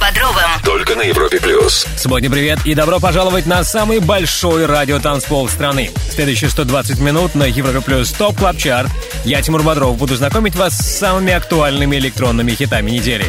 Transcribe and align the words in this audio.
Бодровым. 0.00 0.50
Только 0.64 0.96
на 0.96 1.02
Европе 1.02 1.38
Плюс. 1.38 1.86
Сегодня 1.98 2.30
привет 2.30 2.60
и 2.64 2.74
добро 2.74 2.98
пожаловать 2.98 3.44
на 3.44 3.62
самый 3.64 4.00
большой 4.00 4.64
радиотанцпол 4.64 5.48
страны. 5.48 5.90
Следующие 6.10 6.48
120 6.48 6.98
минут 7.00 7.34
на 7.34 7.44
Европе 7.44 7.82
Плюс 7.82 8.10
Top 8.12 8.38
Club 8.38 8.56
Chart. 8.56 8.90
Я, 9.24 9.42
Тимур 9.42 9.62
Бодров, 9.62 9.96
буду 9.98 10.16
знакомить 10.16 10.56
вас 10.56 10.76
с 10.78 10.98
самыми 10.98 11.32
актуальными 11.32 11.96
электронными 11.96 12.52
хитами 12.52 12.90
недели. 12.90 13.26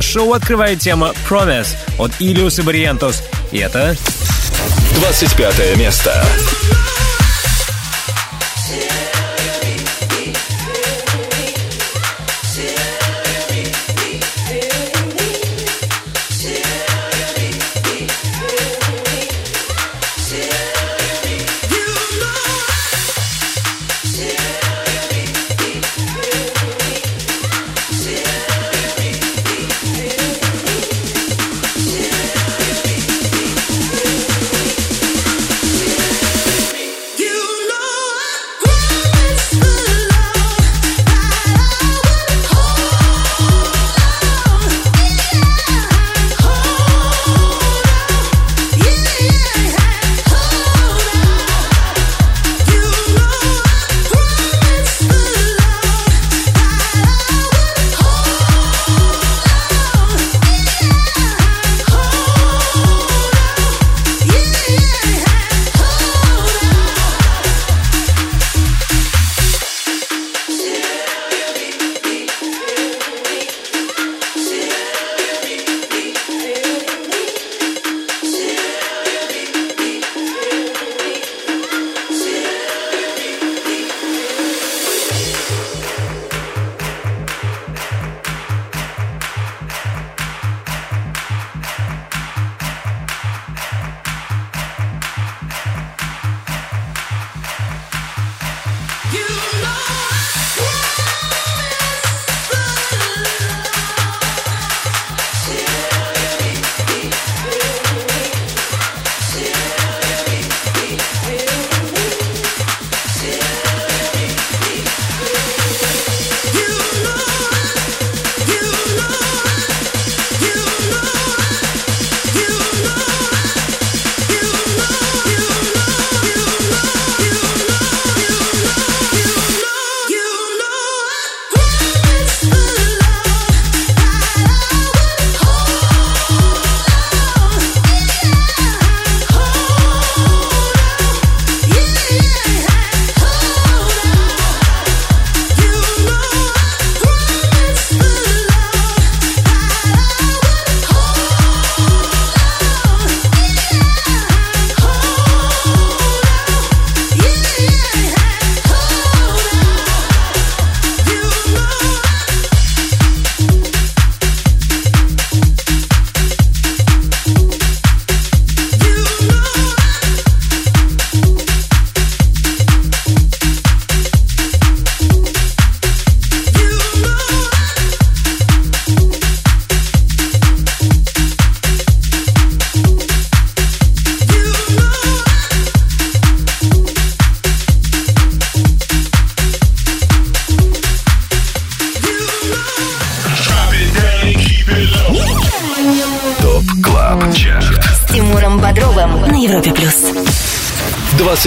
Шоу 0.00 0.32
открывает 0.32 0.80
тема 0.80 1.12
Promise 1.28 1.76
от 1.98 2.12
Ilius 2.20 2.60
и 2.60 2.62
Бариентус. 2.62 3.22
И 3.52 3.58
это 3.58 3.94
25 4.96 5.76
место. 5.76 6.24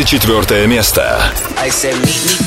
24 0.08 0.68
место. 0.68 1.20
I 1.58 1.70
said, 1.70 1.94
meet 1.96 2.40
me 2.42 2.47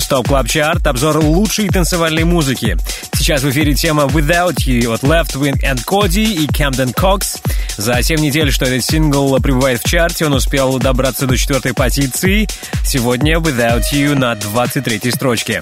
Плюс, 0.00 0.06
Top 0.06 0.28
Club 0.28 0.48
Chart, 0.48 0.86
обзор 0.86 1.18
лучшей 1.18 1.68
танцевальной 1.68 2.24
музыки. 2.24 2.78
Сейчас 3.14 3.42
в 3.42 3.50
эфире 3.50 3.74
тема 3.74 4.04
Without 4.04 4.54
You 4.54 4.94
от 4.94 5.02
Leftwing 5.02 5.60
and 5.62 5.84
Kody 5.84 6.24
и 6.24 6.46
Camden 6.46 6.94
Cox. 6.94 7.38
За 7.76 8.02
7 8.02 8.18
недель, 8.18 8.50
что 8.50 8.64
этот 8.64 8.82
сингл 8.82 9.38
пребывает 9.40 9.82
в 9.82 9.84
чарте, 9.86 10.24
он 10.24 10.32
успел 10.32 10.78
добраться 10.78 11.26
до 11.26 11.36
четвертой 11.36 11.74
позиции. 11.74 12.48
Сегодня 12.82 13.36
Without 13.36 13.82
You 13.92 14.14
на 14.14 14.34
23 14.36 15.10
строчке. 15.10 15.60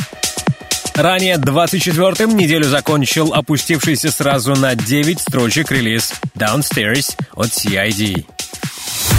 Ранее 0.94 1.34
24-м 1.34 2.36
неделю 2.36 2.66
закончил 2.68 3.34
опустившийся 3.34 4.12
сразу 4.12 4.54
на 4.54 4.76
9 4.76 5.20
строчек 5.20 5.72
релиз 5.72 6.12
Downstairs 6.36 7.16
от 7.34 7.48
CID. 7.48 8.24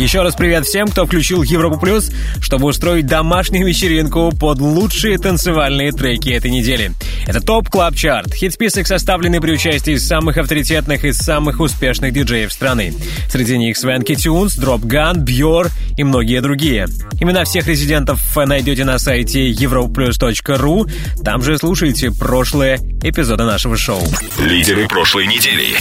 Еще 0.00 0.22
раз 0.22 0.34
привет 0.34 0.64
всем, 0.64 0.88
кто 0.88 1.04
включил 1.04 1.42
Европу 1.42 1.78
Плюс, 1.78 2.10
чтобы 2.40 2.68
устроить 2.68 3.04
домашнюю 3.04 3.66
вечеринку 3.66 4.32
под 4.32 4.58
лучшие 4.58 5.18
танцевальные 5.18 5.92
треки 5.92 6.30
этой 6.30 6.50
недели. 6.50 6.92
Это 7.26 7.42
TOP 7.42 7.68
Club 7.68 7.94
Chart, 7.94 8.32
хит-список, 8.32 8.86
составленный 8.86 9.42
при 9.42 9.52
участии 9.52 9.96
самых 9.96 10.38
авторитетных 10.38 11.04
и 11.04 11.12
самых 11.12 11.60
успешных 11.60 12.14
диджеев 12.14 12.50
страны. 12.50 12.94
Среди 13.28 13.58
них 13.58 13.76
Swanky 13.76 14.14
Tunes, 14.14 14.56
Dropgun, 14.56 15.22
Бьор 15.22 15.68
и 15.98 16.02
многие 16.02 16.40
другие. 16.40 16.86
Имена 17.20 17.44
всех 17.44 17.66
резидентов 17.66 18.22
найдете 18.34 18.86
на 18.86 18.98
сайте 18.98 19.52
europaplus.ru. 19.52 20.90
Там 21.22 21.42
же 21.42 21.58
слушайте 21.58 22.10
прошлые 22.10 22.78
эпизоды 23.02 23.44
нашего 23.44 23.76
шоу. 23.76 24.00
Лидеры 24.38 24.88
прошлой 24.88 25.26
недели. 25.26 25.76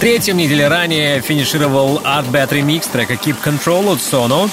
Третьим 0.00 0.36
неделю 0.36 0.68
ранее 0.68 1.20
финишировал 1.20 1.98
ARTBAT 1.98 2.50
Remix 2.50 2.88
трека 2.90 3.14
Keep 3.14 3.42
Control 3.42 3.92
от 3.92 3.98
Sono. 3.98 4.48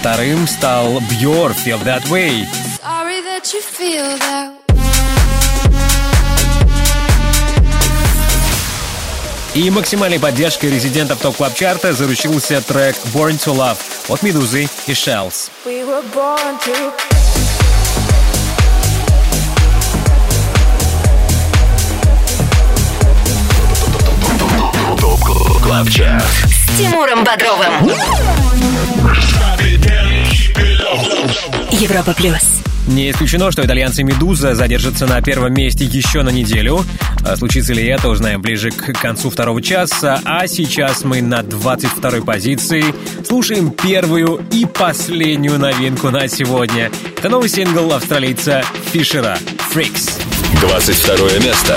Вторым 0.00 0.48
стал 0.48 1.00
Björ 1.10 1.52
Feel 1.52 1.82
That 1.84 2.04
Way. 2.08 2.46
Sorry 2.80 3.20
that 3.20 3.52
you 3.52 3.60
feel 3.60 4.18
that 4.18 4.52
И 9.54 9.70
максимальной 9.70 10.18
поддержкой 10.18 10.70
резидентов 10.70 11.18
топ 11.20 11.36
клаб 11.36 11.54
чарта 11.54 11.92
заручился 11.92 12.62
трек 12.62 12.96
Born 13.12 13.32
to 13.44 13.54
Love 13.54 13.78
от 14.08 14.22
Медузы 14.22 14.68
и 14.86 14.92
Shells. 14.92 15.50
we 15.66 15.84
were 15.84 16.02
born 16.14 16.58
to 16.60 17.25
КЛАБ 25.76 25.90
ЧАРТ 25.90 26.22
С 26.22 26.78
Тимуром 26.78 27.22
Бодровым. 27.22 27.90
Европа 31.70 32.14
плюс. 32.14 32.62
Не 32.86 33.10
исключено, 33.10 33.52
что 33.52 33.62
итальянцы 33.62 34.02
«Медуза» 34.02 34.54
задержатся 34.54 35.06
на 35.06 35.20
первом 35.20 35.52
месте 35.52 35.84
еще 35.84 36.22
на 36.22 36.30
неделю. 36.30 36.82
А 37.26 37.36
случится 37.36 37.74
ли 37.74 37.84
это, 37.84 38.08
узнаем 38.08 38.40
ближе 38.40 38.70
к 38.70 38.94
концу 38.94 39.28
второго 39.28 39.60
часа. 39.60 40.22
А 40.24 40.46
сейчас 40.46 41.04
мы 41.04 41.20
на 41.20 41.40
22-й 41.40 42.22
позиции. 42.22 42.84
Слушаем 43.26 43.70
первую 43.70 44.46
и 44.50 44.64
последнюю 44.64 45.58
новинку 45.58 46.08
на 46.08 46.26
сегодня. 46.26 46.90
Это 47.18 47.28
новый 47.28 47.50
сингл 47.50 47.92
австралийца 47.92 48.64
Фишера 48.92 49.36
«Freaks». 49.74 50.22
22 50.62 51.38
место. 51.44 51.76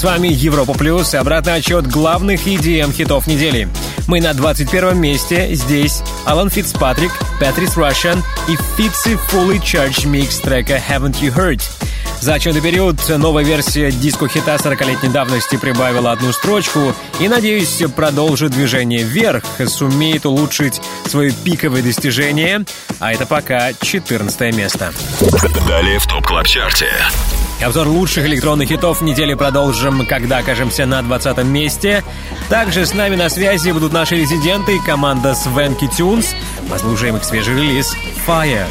С 0.00 0.02
вами 0.02 0.28
Европа 0.28 0.72
Плюс 0.72 1.12
и 1.12 1.18
обратный 1.18 1.56
отчет 1.56 1.86
главных 1.86 2.46
EDM 2.46 2.90
хитов 2.90 3.26
недели. 3.26 3.68
Мы 4.06 4.22
на 4.22 4.32
21 4.32 4.98
месте. 4.98 5.50
Здесь 5.52 6.00
Алан 6.24 6.48
Фицпатрик, 6.48 7.12
Патрис 7.38 7.76
Russian 7.76 8.22
и 8.48 8.56
Фитси 8.78 9.18
Fully 9.30 9.60
Charged 9.60 10.10
Mix 10.10 10.40
трека 10.42 10.78
Haven't 10.78 11.20
You 11.20 11.36
Heard. 11.36 11.60
За 12.22 12.32
отчетный 12.32 12.62
период 12.62 12.96
новая 13.10 13.44
версия 13.44 13.90
диско-хита 13.90 14.54
40-летней 14.54 15.10
давности 15.10 15.56
прибавила 15.56 16.12
одну 16.12 16.32
строчку 16.32 16.94
и, 17.20 17.28
надеюсь, 17.28 17.82
продолжит 17.94 18.52
движение 18.52 19.02
вверх, 19.02 19.44
сумеет 19.66 20.24
улучшить 20.24 20.80
свои 21.08 21.30
пиковые 21.30 21.82
достижения, 21.82 22.64
а 23.00 23.12
это 23.12 23.26
пока 23.26 23.74
14 23.74 24.56
место. 24.56 24.94
Далее 25.68 25.98
в 25.98 26.06
TOP 26.06 26.26
Club 26.26 26.46
Chart 26.46 26.76
е. 26.76 26.88
Обзор 27.62 27.88
лучших 27.88 28.24
электронных 28.24 28.68
хитов 28.68 29.02
недели 29.02 29.34
продолжим, 29.34 30.06
когда 30.06 30.38
окажемся 30.38 30.86
на 30.86 31.02
20 31.02 31.44
месте. 31.44 32.02
Также 32.48 32.86
с 32.86 32.94
нами 32.94 33.16
на 33.16 33.28
связи 33.28 33.70
будут 33.70 33.92
наши 33.92 34.16
резиденты, 34.16 34.78
команда 34.84 35.34
Swanky 35.34 35.84
Tunes. 35.84 36.34
Послушаем 36.70 37.16
их 37.16 37.24
свежий 37.24 37.54
релиз 37.54 37.94
«Fire». 38.26 38.64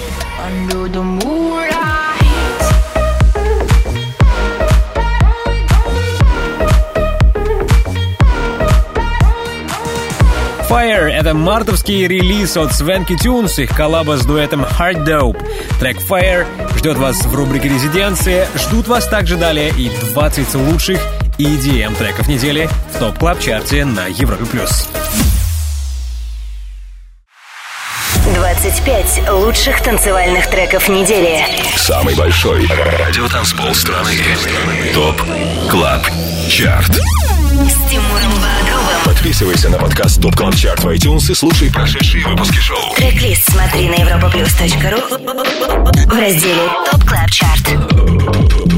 Fire— 10.68 11.10
это 11.12 11.34
мартовский 11.34 12.08
релиз 12.08 12.58
от 12.58 12.74
Swanky 12.74 13.14
Tunes, 13.14 13.62
их 13.62 13.76
коллаба 13.76 14.18
с 14.18 14.26
дуэтом 14.26 14.64
Hard 14.64 15.06
Dope. 15.06 15.44
Трек 15.80 15.98
Fire 15.98 16.46
ждет 16.80 16.98
вас 16.98 17.26
в 17.26 17.36
рубрике 17.36 17.68
«Резиденция». 17.68 18.48
Ждут 18.56 18.88
вас 18.88 19.06
также 19.06 19.36
далее 19.36 19.70
и 19.78 19.90
20 19.90 20.56
лучших 20.56 20.98
EDM 21.38 21.94
треков 21.96 22.30
недели 22.30 22.70
в 22.94 23.00
Top 23.00 23.20
Club 23.20 23.38
Chart 23.40 23.77
е 23.77 23.84
на 23.84 24.08
Европе+. 24.08 24.46
плюс. 24.46 24.88
25 28.34 29.30
лучших 29.30 29.82
танцевальных 29.82 30.50
треков 30.50 30.88
недели. 30.88 31.44
Самый 31.76 32.16
большой 32.16 32.66
радиотанцпол 32.66 33.76
страны. 33.76 34.16
TOP 34.94 35.22
Club 35.70 36.08
Chart. 36.48 36.92
С 36.96 37.90
Тимуром. 37.90 38.59
Подписывайся 39.20 39.70
на 39.70 39.78
подкаст 39.78 40.22
TOP 40.22 40.34
Club 40.34 40.56
Chart 40.56 40.82
в 40.82 40.88
iTunes 40.88 41.30
и 41.30 41.36
слушай 41.36 41.70
прошедшие 41.70 42.26
выпуски 42.26 42.56
шоу. 42.56 42.96
Трек-лист 42.96 43.52
смотри 43.52 43.90
на 43.90 43.96
europaplus.ru 43.96 46.08
в 46.08 46.18
разделе 46.18 46.70
TOP 46.90 47.04
Club 47.04 47.30
Chart. 47.30 47.66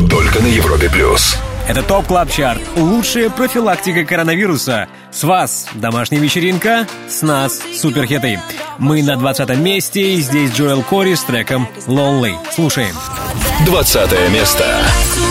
Только 0.09 0.39
на 0.39 0.47
Европе 0.47 0.89
Плюс. 0.89 1.37
Это 1.67 1.83
TOP 1.83 2.07
Club 2.07 2.31
Chart. 2.31 2.59
Лучшая 2.75 3.29
профилактика 3.29 4.03
коронавируса. 4.03 4.87
С 5.11 5.23
вас 5.23 5.67
домашняя 5.75 6.19
вечеринка, 6.19 6.87
с 7.07 7.21
нас 7.21 7.61
суперхиты. 7.79 8.39
Мы 8.79 9.03
на 9.03 9.17
20 9.17 9.47
месте, 9.59 10.15
и 10.15 10.21
здесь 10.21 10.53
Joel 10.53 10.81
Corry 10.81 11.13
с 11.13 11.21
треком 11.21 11.69
Lonely. 11.85 12.35
Слушаем. 12.51 12.95
20 13.67 14.31
место. 14.31 14.65
Just 14.65 15.30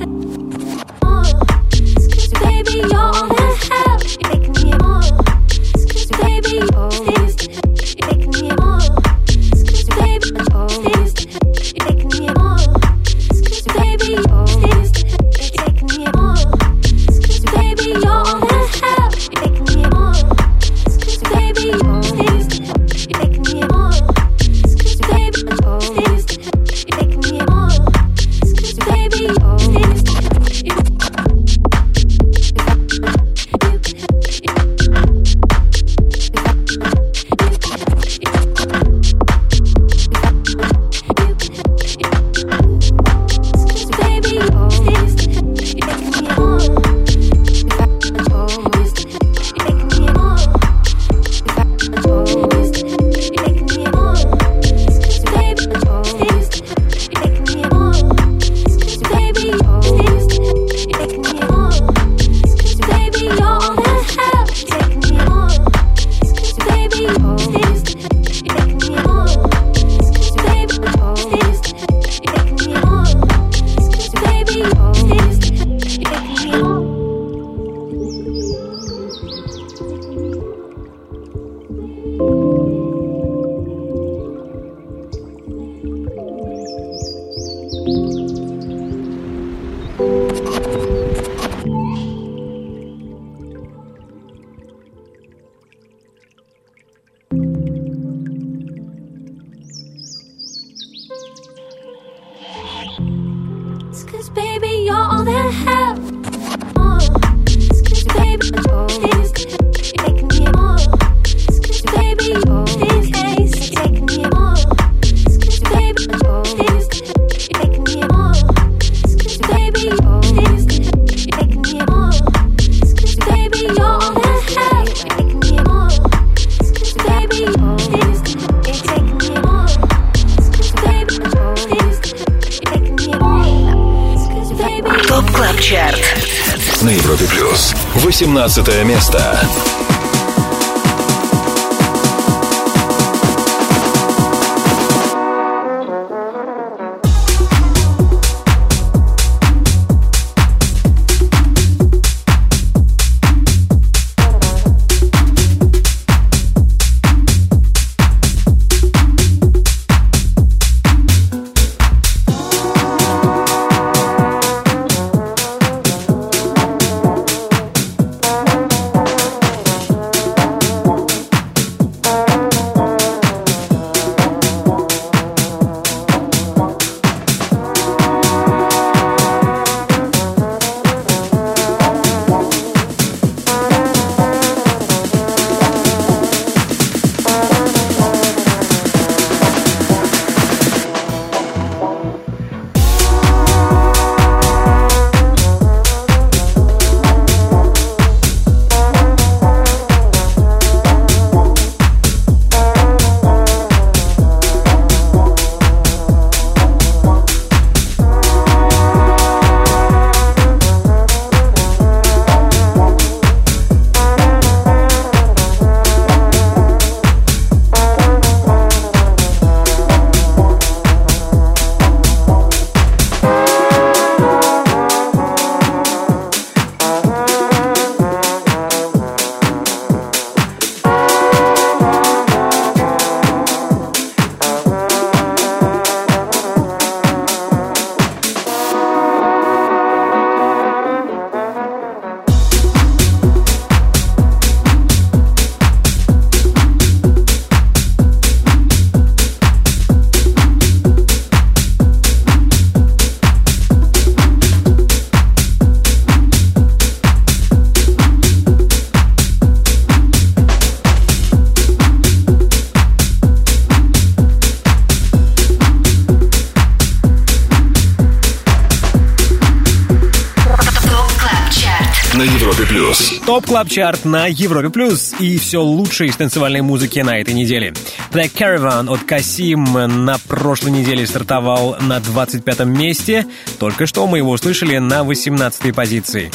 Club 273.51 273.67
Chart 273.67 274.05
на 274.05 274.27
Европе 274.27 274.69
Плюс 274.69 275.13
и 275.19 275.37
все 275.37 275.61
лучшее 275.61 276.09
из 276.09 276.15
танцевальной 276.15 276.61
музыки 276.61 276.99
на 276.99 277.19
этой 277.19 277.33
неделе. 277.33 277.73
Black 278.09 278.31
Caravan 278.33 278.89
от 278.89 279.03
Касим 279.03 279.65
на 280.05 280.17
прошлой 280.19 280.71
неделе 280.71 281.05
стартовал 281.05 281.75
на 281.81 281.99
25 281.99 282.61
месте. 282.61 283.27
Только 283.59 283.87
что 283.87 284.07
мы 284.07 284.19
его 284.19 284.31
услышали 284.31 284.77
на 284.77 285.03
18 285.03 285.75
позиции. 285.75 286.31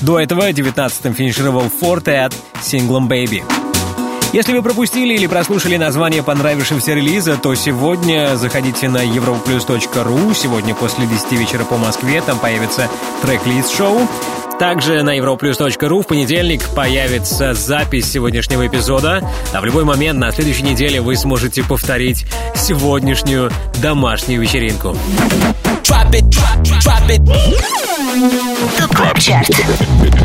До 0.00 0.18
этого 0.18 0.48
19-м 0.50 1.12
финишировал 1.12 1.64
Forte 1.82 2.16
от 2.24 2.34
синглом 2.62 3.10
Baby. 3.10 3.42
Если 4.32 4.54
вы 4.54 4.62
пропустили 4.62 5.12
или 5.12 5.26
прослушали 5.26 5.76
название 5.76 6.22
понравившегося 6.22 6.94
релиза, 6.94 7.36
то 7.36 7.54
сегодня 7.54 8.36
заходите 8.36 8.88
на 8.88 9.04
europaplus.ru. 9.04 10.34
Сегодня 10.34 10.74
после 10.74 11.06
10 11.06 11.32
вечера 11.32 11.64
по 11.64 11.76
Москве 11.76 12.22
там 12.22 12.38
появится 12.38 12.88
трек-лист 13.22 13.70
шоу. 13.70 14.08
Также 14.58 15.02
на 15.02 15.18
europlus.ru 15.18 16.02
в 16.02 16.06
понедельник 16.06 16.62
появится 16.74 17.54
запись 17.54 18.10
сегодняшнего 18.10 18.66
эпизода, 18.66 19.28
а 19.52 19.60
в 19.60 19.64
любой 19.64 19.84
момент 19.84 20.18
на 20.18 20.30
следующей 20.30 20.62
неделе 20.62 21.00
вы 21.00 21.16
сможете 21.16 21.64
повторить 21.64 22.26
сегодняшнюю 22.54 23.50
домашнюю 23.82 24.40
вечеринку. 24.40 24.96
ЧАРТ 25.82 26.14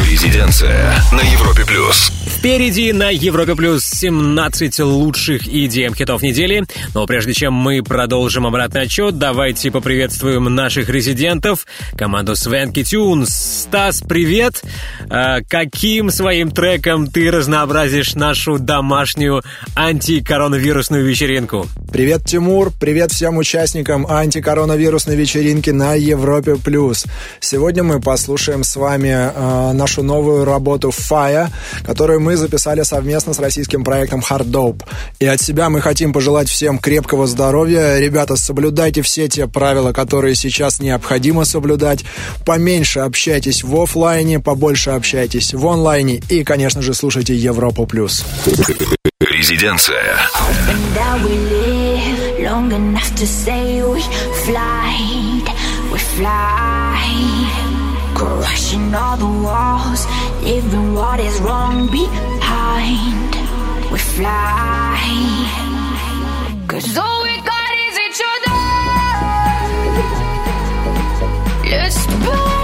Резиденция 0.09 0.93
на 1.11 1.21
Европе 1.21 1.65
плюс. 1.65 2.11
Впереди 2.39 2.93
на 2.93 3.09
Европе 3.09 3.53
Плюс 3.53 3.83
17 3.83 4.79
лучших 4.79 5.45
EDM 5.45 5.93
хитов 5.93 6.21
недели. 6.21 6.63
Но 6.93 7.05
прежде 7.05 7.33
чем 7.33 7.53
мы 7.53 7.83
продолжим 7.83 8.47
обратный 8.47 8.83
отчет, 8.83 9.17
давайте 9.17 9.71
поприветствуем 9.71 10.45
наших 10.45 10.87
резидентов, 10.87 11.65
команду 11.97 12.37
Свенки 12.37 12.83
Тюнс. 12.83 13.48
Стас, 13.69 14.01
привет! 14.01 14.63
А, 15.11 15.41
каким 15.47 16.09
своим 16.09 16.49
треком 16.49 17.05
ты 17.05 17.29
разнообразишь 17.29 18.15
нашу 18.15 18.57
домашнюю 18.57 19.43
антикоронавирусную 19.75 21.05
вечеринку? 21.05 21.67
Привет, 21.91 22.23
Тимур! 22.23 22.71
Привет 22.79 23.11
всем 23.11 23.37
участникам 23.37 24.05
антикоронавирусной 24.07 25.15
вечеринки 25.15 25.71
на 25.71 25.95
Европе+. 25.95 26.55
плюс. 26.55 27.05
Сегодня 27.39 27.83
мы 27.83 27.99
послушаем 27.99 28.63
с 28.63 28.75
вами 28.75 29.09
э, 29.09 29.71
нашу 29.73 30.03
новую 30.03 30.45
работу 30.45 30.89
«Fire», 30.89 31.47
которую 31.83 32.21
мы 32.21 32.37
записали 32.37 32.83
совместно 32.83 33.33
с 33.33 33.39
российским 33.39 33.83
проектом 33.83 34.19
Hard 34.19 34.45
Dope. 34.45 34.83
И 35.19 35.25
от 35.25 35.41
себя 35.41 35.69
мы 35.69 35.81
хотим 35.81 36.13
пожелать 36.13 36.47
всем 36.47 36.77
крепкого 36.77 37.25
здоровья. 37.25 37.97
Ребята, 37.97 38.35
соблюдайте 38.35 39.01
все 39.01 39.27
те 39.27 39.47
правила, 39.47 39.91
которые 39.91 40.35
сейчас 40.35 40.79
необходимо 40.79 41.43
соблюдать. 41.43 42.05
Поменьше 42.45 42.99
общайтесь 42.99 43.63
в 43.63 43.75
офлайне, 43.75 44.39
побольше 44.39 44.91
общайтесь 44.91 45.53
в 45.53 45.67
онлайне 45.67 46.21
и, 46.29 46.43
конечно 46.43 46.83
же, 46.83 46.93
слушайте 46.93 47.35
Европу+. 47.35 47.87
плюс. 47.87 48.23
Резиденция. 49.19 50.17
Long 52.49 52.71
enough 52.71 53.13
to 53.15 53.27
say 53.27 53.83
we 53.83 54.01
fly, 54.45 54.95
we 55.91 55.99
fly, 56.15 56.97
crushing 58.15 58.93
all 58.95 59.17
the 59.17 59.33
walls, 59.47 60.01
leaving 60.41 60.95
what 60.95 61.19
is 61.19 61.39
wrong 61.41 61.87
behind. 61.91 63.35
We 63.91 63.99
fly, 63.99 64.97
cause 66.67 66.97
all 66.97 67.21
we 67.27 67.35
got 67.51 67.71
is 67.87 67.95
each 68.05 68.21
other. 68.31 68.57
Let's 71.69 71.99
burn 72.25 72.58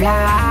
fly, 0.00 0.49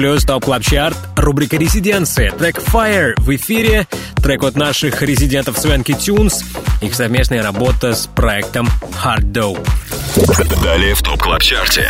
плюс. 0.00 0.24
Top 0.24 0.46
Club 0.46 0.62
Chart, 0.62 0.96
рубрика 1.14 1.58
«Резиденция», 1.58 2.30
трек 2.30 2.56
Fire 2.56 3.12
в 3.18 3.36
эфире, 3.36 3.86
трек 4.22 4.42
от 4.44 4.56
наших 4.56 5.02
резидентов 5.02 5.58
Swanky 5.58 5.92
Tunes, 5.92 6.42
их 6.80 6.94
совместная 6.94 7.42
работа 7.42 7.92
с 7.92 8.06
проектом 8.06 8.66
Hard 9.04 9.30
Dope. 9.30 9.68
Далее 10.64 10.94
в 10.94 11.02
TOP 11.02 11.22
Club 11.22 11.42
Chart 11.42 11.73
е. 11.73 11.86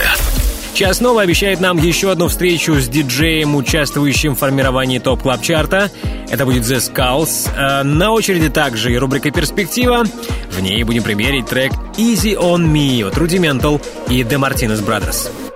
Час 0.74 0.96
снова 0.96 1.22
обещает 1.22 1.60
нам 1.60 1.78
еще 1.78 2.10
одну 2.10 2.26
встречу 2.26 2.74
с 2.80 2.88
диджеем, 2.88 3.54
участвующим 3.54 4.34
в 4.34 4.40
формировании 4.40 4.98
Top 4.98 5.22
Club 5.22 5.42
Chart 5.42 5.82
а 5.82 5.90
Это 6.30 6.44
будет 6.44 6.64
The 6.64 6.78
Skulls. 6.78 7.48
Э, 7.56 7.84
На 7.84 8.10
очереди 8.10 8.48
также 8.48 8.92
и 8.92 8.96
рубрика 8.96 9.30
«Перспектива». 9.30 10.04
В 10.50 10.60
ней 10.60 10.82
будем 10.82 11.04
премьерить 11.04 11.46
трек 11.46 11.72
Easy 11.96 12.34
On 12.36 12.60
Me 12.60 13.06
от 13.06 13.14
Rudimental 13.14 13.80
и 14.08 14.22
The 14.22 14.38
Martinez 14.38 14.84
Brothers. 14.84 15.49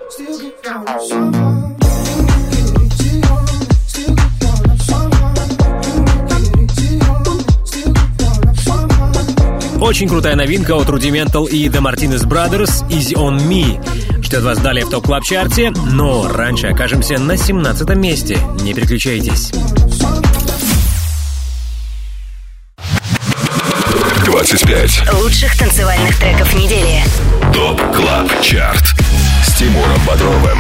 Очень 9.95 10.09
крутая 10.09 10.35
новинка 10.35 10.73
от 10.73 10.89
Rudimental 10.89 11.49
и 11.49 11.69
The 11.69 11.81
Martinez 11.81 12.27
Brothers 12.27 12.85
Easy 12.89 13.15
On 13.15 13.39
Me. 13.39 13.81
Ждет 14.25 14.43
вас 14.43 14.59
далее 14.59 14.85
в 14.85 14.91
топ 14.91 15.07
клаб 15.07 15.23
чарте 15.23 15.71
но 15.71 16.27
раньше 16.27 16.67
окажемся 16.67 17.17
на 17.21 17.37
17 17.37 17.89
месте. 17.91 18.37
Не 18.63 18.75
переключайтесь. 18.75 19.53
25 24.25 25.13
лучших 25.23 25.57
танцевальных 25.57 26.19
треков 26.19 26.53
недели. 26.55 27.01
TOP 27.53 27.81
CLUB 27.95 28.43
CHART 28.43 28.95
с 29.55 29.59
Тимуром 29.59 30.01
Бодровым. 30.07 30.59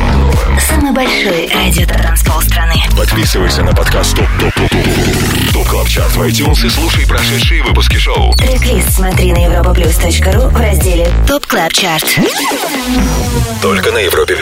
Самый 0.60 0.92
большой 0.92 1.48
радиотанцпол 1.52 2.40
страны. 2.42 2.74
Подписывайся 2.96 3.62
на 3.62 3.74
подкаст 3.74 4.16
TOP 4.16 4.28
TOP 4.38 4.54
TOP 4.54 4.70
TOP 4.70 5.52
TOP 5.52 5.68
CLUB 5.68 5.88
CHART 5.88 6.12
в 6.12 6.22
iTunes 6.22 6.66
и 6.66 6.70
слушай 6.70 7.06
прошедшие 7.06 7.62
выпуски 7.62 7.96
шоу. 7.96 8.32
Трек-лист 8.34 8.90
смотри 8.90 9.32
на 9.32 9.38
europaplus.ru 9.38 10.48
в 10.48 10.56
разделе 10.56 11.08
TOP 11.26 11.46
Club 11.46 11.72
Chart. 11.72 12.06
Только 13.62 13.90
на 13.90 13.98
Европе 13.98 14.36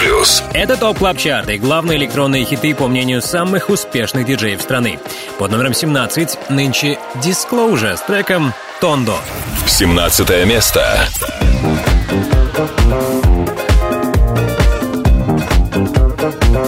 Плюс. 0.00 0.42
Это 0.52 0.76
TOP 0.76 0.98
Club 0.98 1.16
Chart 1.16 1.48
и 1.48 1.58
главные 1.58 1.96
электронные 1.96 2.44
хиты 2.44 2.74
по 2.74 2.88
мнению 2.88 3.22
самых 3.22 3.70
успешных 3.70 4.26
диджеев 4.26 4.60
страны. 4.60 4.98
Под 5.38 5.50
номером 5.52 5.72
17 5.72 6.50
нынче 6.50 6.98
Disclosure 7.16 7.96
с 7.96 8.02
треком 8.02 8.52
«Тондо». 8.80 9.16
17 9.66 10.46
место. 10.46 11.08
ТОП 12.54 13.35
da 16.26 16.32
da 16.54 16.65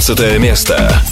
16 0.00 0.38
место. 0.38 1.05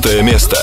15 0.00 0.22
место. 0.22 0.59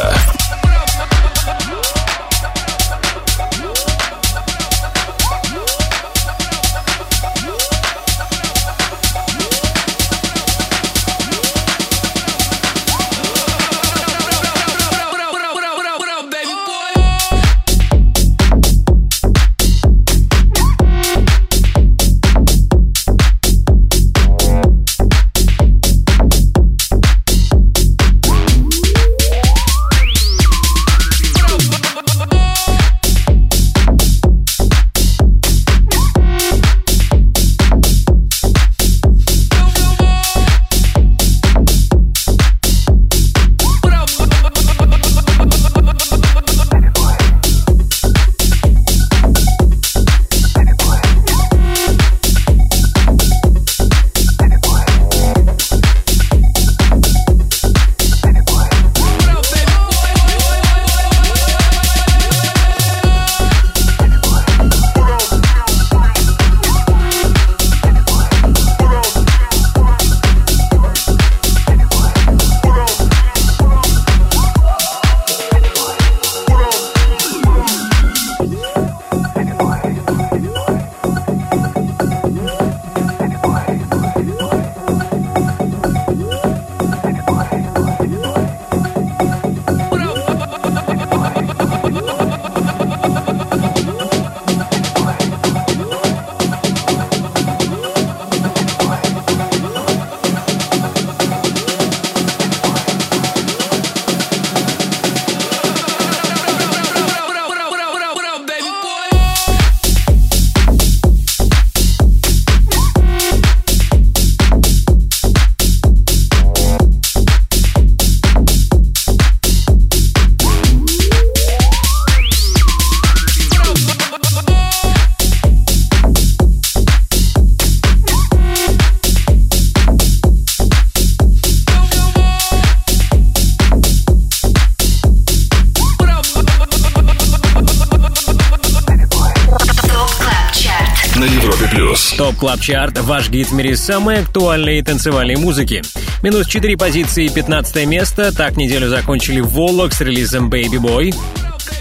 Club 142.37 142.61
Chart– 142.61 142.99
ваш 143.01 143.29
гид 143.29 143.47
в 143.47 143.53
мире 143.53 143.75
самой 143.75 144.21
актуальной 144.21 144.81
танцевальной 144.83 145.35
музыки. 145.35 145.81
Минус 146.21 146.47
4 146.47 146.77
позиции, 146.77 147.27
15 147.27 147.85
место. 147.87 148.31
Так 148.35 148.57
неделю 148.57 148.89
закончили 148.89 149.39
Volac 149.39 149.93
с 149.93 150.01
релизом 150.01 150.49
Baby 150.49 150.79
Boy. 150.79 151.15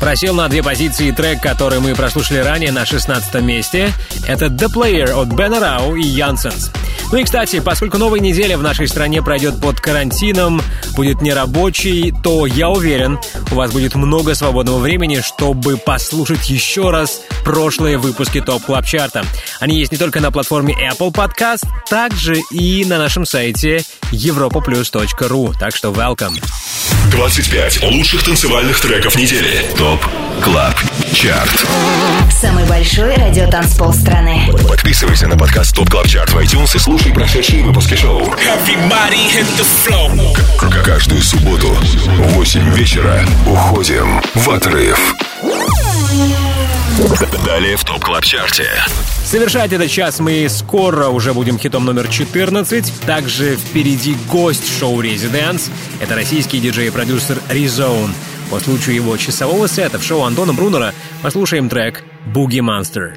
Просел 0.01 0.35
на 0.35 0.49
две 0.49 0.63
позиции 0.63 1.11
трек, 1.11 1.41
который 1.41 1.81
мы 1.81 1.95
прослушали 1.95 2.39
ранее 2.39 2.73
на 2.73 2.87
16 2.87 3.43
месте. 3.43 3.91
Это 4.27 4.47
The 4.47 4.73
Player 4.73 5.11
от 5.11 5.29
Бена 5.29 5.61
Рау 5.61 5.95
и 5.95 6.03
Jansons. 6.03 6.71
Ну 7.13 7.19
и, 7.19 7.25
кстати, 7.25 7.61
поскольку 7.61 7.99
новая 7.99 8.19
неделя 8.19 8.59
в 8.59 8.63
нашей 8.63 8.89
стране 8.89 9.23
пройдет 9.23 9.61
под 9.61 9.81
карантином, 9.81 10.61
будет 10.97 11.23
нерабочий, 11.23 12.13
то 12.23 12.47
я 12.47 12.69
уверен, 12.69 13.19
у 13.53 13.55
вас 13.55 13.71
будет 13.71 13.95
много 13.95 14.35
свободного 14.35 14.79
времени, 14.79 15.21
чтобы 15.25 15.77
послушать 15.77 16.51
еще 16.51 16.91
раз 16.91 17.21
прошлые 17.45 17.99
выпуски 17.99 18.41
TOP 18.41 18.65
Club 18.65 18.87
Chart 18.87 19.14
а. 19.14 19.25
Они 19.61 19.79
есть 19.79 19.93
не 19.93 19.99
только 19.99 20.21
на 20.21 20.33
платформе 20.33 20.75
Apple 20.75 21.13
Podcast, 21.13 21.65
также 21.89 22.41
и 22.51 22.85
на 22.85 22.99
нашем 22.99 23.25
сайте 23.25 23.85
europaplus.ru. 24.11 25.55
Так 25.59 25.77
что 25.77 25.91
welcome. 25.93 26.43
25 27.13 27.85
лучших 27.85 28.25
танцевальных 28.25 28.81
треков 28.81 29.17
недели. 29.17 29.65
TOP 29.79 30.05
Club 30.43 30.75
Chart. 31.13 31.67
Самый 32.33 32.65
большой 32.67 33.15
радиотанцпол 33.15 33.95
страны. 33.95 34.51
Подписывайся 34.69 35.29
на 35.29 35.39
подкаст 35.39 35.75
TOP 35.75 35.89
Club 35.89 36.09
Chart 36.09 36.33
в 36.33 36.39
iTunes 36.39 36.75
и 36.75 36.79
слушай 36.79 36.96
прошедшие 37.13 37.63
выпуски 37.65 37.95
шоу. 37.95 38.23
Каждую 40.85 41.23
субботу 41.23 41.69
в 41.69 42.35
8 42.35 42.75
вечера 42.75 43.25
уходим 43.47 44.21
в 44.35 44.51
отрыв. 44.51 45.15
Далее 47.45 47.77
в 47.77 47.85
TOP 47.85 48.03
Club 48.03 48.25
Chart 48.25 48.56
е. 48.56 48.69
Завершать 49.25 49.73
этот 49.73 49.91
час 49.91 50.19
мы 50.21 50.47
скоро 50.49 51.09
уже 51.09 51.35
будем 51.35 51.59
хитом 51.59 51.85
номер 51.85 52.09
14. 52.09 53.01
Также 53.07 53.57
впереди 53.57 54.17
гость 54.31 54.79
шоу 54.79 55.01
«Residence». 55.01 55.71
Это 56.01 56.15
российский 56.15 56.59
диджей 56.61 56.89
и 56.89 56.91
продюсер 56.91 57.39
Rezone. 57.51 58.15
По 58.51 58.61
случаю 58.61 58.95
его 58.95 59.17
часового 59.17 59.67
сета 59.67 59.99
в 59.99 60.05
шоу 60.05 60.23
Антона 60.23 60.55
Брунера 60.55 60.95
послушаем 61.23 61.69
трек 61.69 62.05
«Boogie 62.27 62.61
Monster». 62.61 63.15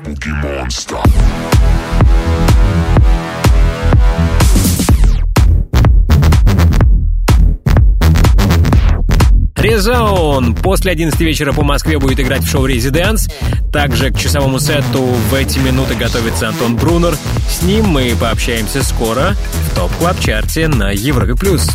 Трезаун 9.59 10.55
после 10.55 10.93
11 10.93 11.19
вечера 11.19 11.51
по 11.51 11.63
Москве 11.63 11.99
будет 11.99 12.17
играть 12.21 12.43
в 12.43 12.49
шоу 12.49 12.65
«Резиденс». 12.65 13.27
Также 13.73 14.09
к 14.09 14.17
часовому 14.17 14.57
сету 14.57 15.01
в 15.01 15.33
эти 15.33 15.59
минуты 15.59 15.95
готовится 15.95 16.47
Антон 16.47 16.77
Брунер. 16.77 17.17
С 17.49 17.61
ним 17.61 17.87
мы 17.87 18.15
пообщаемся 18.17 18.81
скоро 18.81 19.35
в 19.69 19.75
топ 19.75 19.91
клаб 19.97 20.17
чарте 20.21 20.69
на 20.69 20.91
Европе+. 20.91 21.35
плюс. 21.35 21.69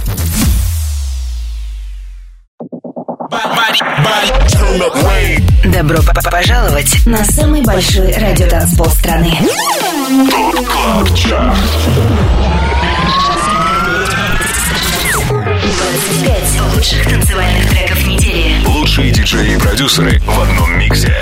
Добро 5.66 5.99
пожаловать 6.30 7.05
на 7.05 7.22
самый 7.22 7.61
большой 7.61 8.14
радиотанцпол 8.14 8.87
страны. 8.87 9.30
25 15.77 16.75
лучших 16.75 17.09
танцевальных 17.09 17.68
треков 17.70 18.07
недели. 18.07 18.64
Лучшие 18.66 19.11
диджеи 19.11 19.55
и 19.55 19.59
продюсеры 19.59 20.20
в 20.20 20.41
одном 20.41 20.79
миксе. 20.79 21.14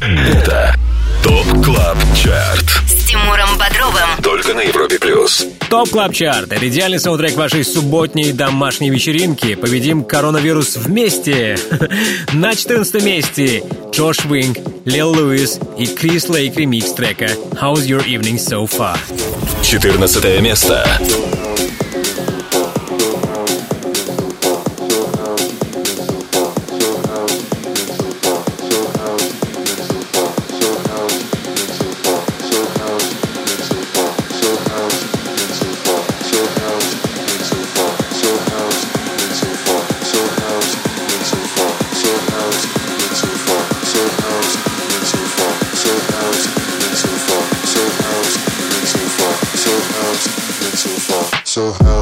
Это 0.00 0.74
Top 1.22 1.64
Club 1.64 1.96
Chart. 2.14 2.64
С 2.86 3.04
Тимуром 3.06 3.56
Бодровым. 3.56 4.22
Только 4.22 4.52
на 4.52 4.60
Европе 4.60 4.98
Плюс. 4.98 5.46
Top 5.70 5.88
Club 5.88 6.12
Chart. 6.12 6.52
Это 6.52 6.68
идеальный 6.68 7.00
саундтрек 7.00 7.34
вашей 7.36 7.64
субботней 7.64 8.32
домашней 8.32 8.90
вечеринки. 8.90 9.54
Победим 9.54 10.04
коронавирус 10.04 10.76
вместе. 10.76 11.56
На 12.32 12.54
14 12.54 13.02
месте 13.02 13.62
Josh 13.90 14.18
Wink, 14.26 14.58
Lil 14.84 15.10
Louis 15.10 15.58
и 15.78 15.86
Chris 15.86 16.28
Lake 16.28 16.56
ремикс 16.56 16.92
трека 16.92 17.30
How's 17.52 17.86
Your 17.86 18.04
Evening 18.04 18.36
So 18.36 18.68
Far? 18.68 18.98
14 19.62 20.40
место. 20.42 20.86
so 51.54 51.70
high. 51.70 51.93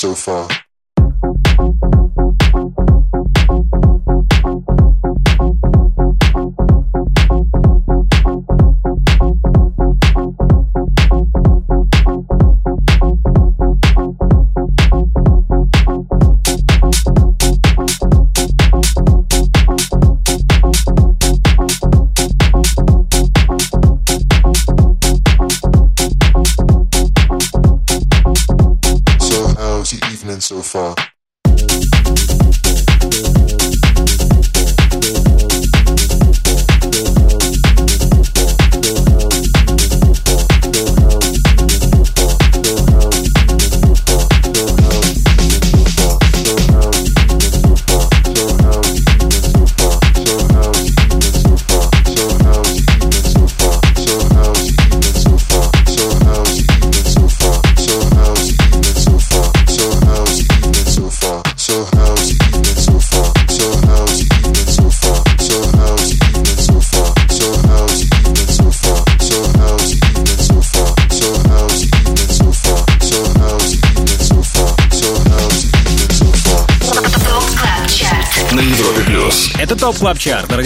So 0.00 0.14
far? 0.14 0.39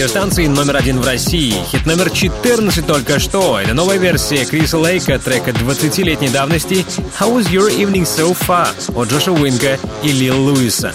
Радиостанции 0.05 0.47
номер 0.49 0.77
один 0.77 1.01
в 1.01 1.07
России. 1.07 1.55
Хит 1.71 1.87
номер 1.87 2.11
14 2.11 2.87
только 2.87 3.19
что. 3.19 3.59
Это 3.59 3.73
новая 3.73 3.97
версия 3.97 4.45
Криса 4.45 4.77
Лейка 4.77 5.19
трека 5.19 5.53
20-летней 5.53 6.29
давности 6.29 6.85
«How 7.19 7.35
was 7.35 7.51
your 7.51 7.75
evening 7.75 8.03
so 8.03 8.37
far» 8.39 8.69
от 8.95 9.09
Джоша 9.09 9.33
Уинка 9.33 9.79
и 10.03 10.13
Лил 10.13 10.39
Луиса. 10.39 10.93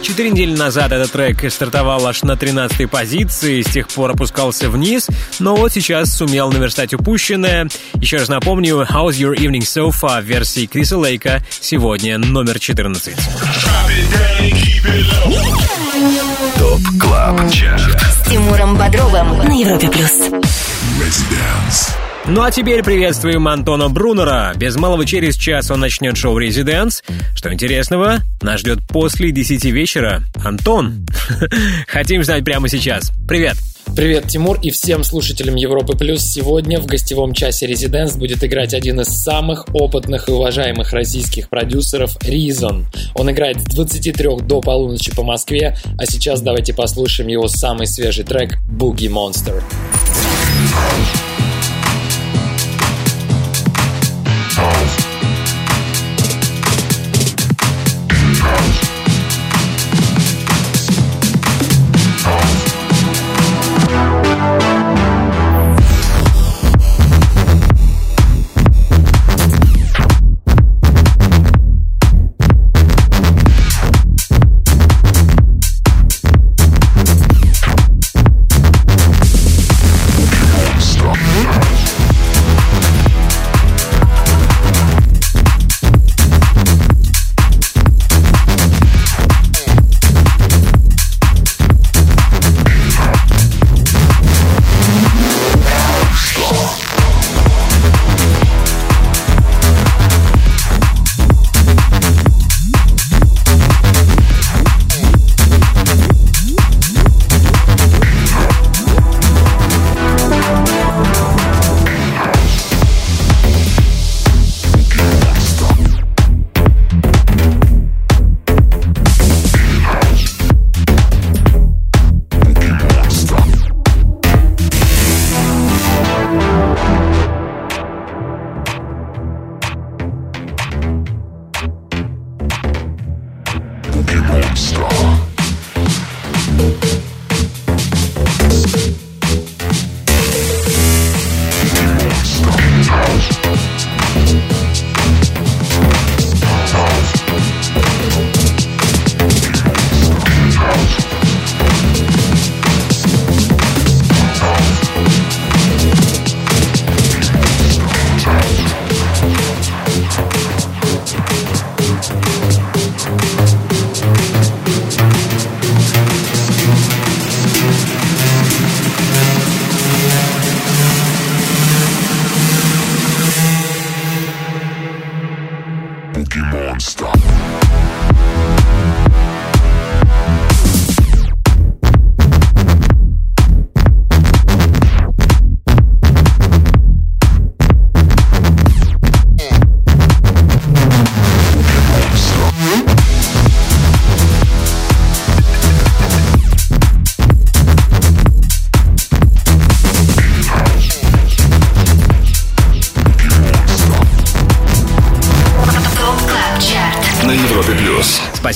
Четыре 0.00 0.30
недели 0.30 0.54
назад 0.54 0.92
этот 0.92 1.10
трек 1.10 1.50
стартовал 1.52 2.06
аж 2.06 2.22
на 2.22 2.32
13-й 2.32 2.86
позиции, 2.86 3.62
с 3.62 3.66
тех 3.66 3.88
пор 3.88 4.12
опускался 4.12 4.70
вниз, 4.70 5.08
но 5.40 5.56
вот 5.56 5.72
сейчас 5.72 6.14
сумел 6.14 6.52
наверстать 6.52 6.94
упущенное. 6.94 7.68
Еще 7.94 8.18
раз 8.18 8.28
напомню, 8.28 8.86
How's 8.88 9.14
Your 9.14 9.34
Evening 9.34 9.62
So 9.62 9.90
Far 9.90 10.22
в 10.22 10.24
версии 10.24 10.66
Криса 10.66 10.96
Лейка 10.96 11.44
сегодня 11.60 12.16
номер 12.16 12.60
14. 12.60 13.16
ТОП 15.92 16.80
КЛАБ 16.98 17.50
ЧАРТ 17.50 18.00
С 18.00 18.30
Тимуром 18.30 18.78
Бодровым 18.78 19.36
на 19.36 19.52
Европе 19.52 19.90
Плюс. 19.90 20.30
Ну 22.24 22.40
а 22.40 22.50
теперь 22.50 22.82
приветствуем 22.82 23.46
Антона 23.46 23.90
Брунера. 23.90 24.54
Без 24.56 24.76
малого 24.76 25.04
через 25.04 25.36
час 25.36 25.70
он 25.70 25.80
начнет 25.80 26.16
шоу 26.16 26.38
«Резиденс». 26.38 27.02
Что 27.34 27.52
интересного, 27.52 28.20
нас 28.40 28.60
ждет 28.60 28.78
после 28.88 29.32
10 29.32 29.66
вечера. 29.66 30.22
Антон, 30.42 31.04
хотим 31.88 32.24
знать 32.24 32.42
прямо 32.42 32.70
сейчас. 32.70 33.12
Привет. 33.28 33.56
Привет, 33.94 34.28
Тимур, 34.28 34.58
и 34.62 34.70
всем 34.70 35.04
слушателям 35.04 35.54
Европы 35.54 35.94
Плюс. 35.94 36.22
Сегодня 36.22 36.80
в 36.80 36.86
гостевом 36.86 37.34
часе 37.34 37.66
«Резиденс» 37.66 38.16
будет 38.16 38.42
играть 38.42 38.72
один 38.72 39.00
из 39.00 39.08
самых 39.08 39.66
опытных 39.74 40.30
и 40.30 40.32
уважаемых 40.32 40.92
российских 40.92 41.50
продюсеров 41.50 42.16
Ризон. 42.22 42.86
Он 43.14 43.30
играет 43.30 43.60
с 43.60 43.64
23 43.64 44.38
до 44.44 44.62
полуночи 44.62 45.14
по 45.14 45.22
Москве, 45.22 45.76
а 45.98 46.06
сейчас 46.06 46.40
давайте 46.40 46.72
послушаем 46.72 47.28
его 47.28 47.48
самый 47.48 47.86
свежий 47.86 48.24
трек 48.24 48.56
«Boogie 48.66 49.10
Monster». 49.10 49.62
Stop. 50.64 51.61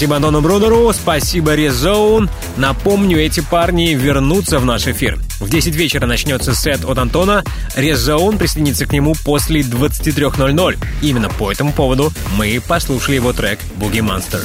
Спасибо 0.07 0.17
Антону 0.19 0.41
Брудеру, 0.41 0.93
спасибо 0.93 1.57
Резоун. 1.57 2.31
Напомню, 2.57 3.19
эти 3.19 3.41
парни 3.41 3.95
вернутся 3.95 4.61
в 4.61 4.65
наш 4.65 4.87
эфир. 4.87 5.19
В 5.41 5.51
10 5.51 5.75
вечера 5.75 6.07
начнется 6.07 6.55
сет 6.55 6.85
от 6.85 6.97
Антона. 6.99 7.43
Резоун 7.75 8.39
присоединится 8.39 8.87
к 8.87 8.93
нему 8.93 9.17
после 9.25 9.63
23.00. 9.63 10.79
Именно 11.03 11.29
по 11.31 11.51
этому 11.51 11.73
поводу 11.73 12.13
мы 12.37 12.63
послушали 12.69 13.17
его 13.17 13.33
трек 13.33 13.59
«Буги 13.79 13.99
Монстр». 13.99 14.45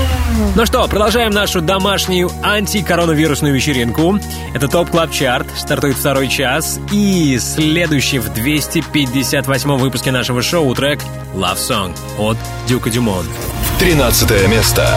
Ну 0.55 0.65
что, 0.65 0.87
продолжаем 0.87 1.31
нашу 1.31 1.61
домашнюю 1.61 2.29
антикоронавирусную 2.43 3.53
вечеринку. 3.53 4.19
Это 4.53 4.67
Top 4.67 4.89
Club 4.89 5.11
Chart, 5.11 5.47
стартует 5.57 5.97
второй 5.97 6.27
час. 6.27 6.79
И 6.91 7.37
следующий 7.39 8.19
в 8.19 8.33
258 8.33 9.77
выпуске 9.77 10.11
нашего 10.11 10.41
шоу 10.41 10.73
трек 10.75 10.99
Love 11.33 11.57
Song 11.57 11.95
от 12.17 12.37
Дюка 12.67 12.89
Дюмонт. 12.89 13.25
13 13.79 14.47
место. 14.49 14.87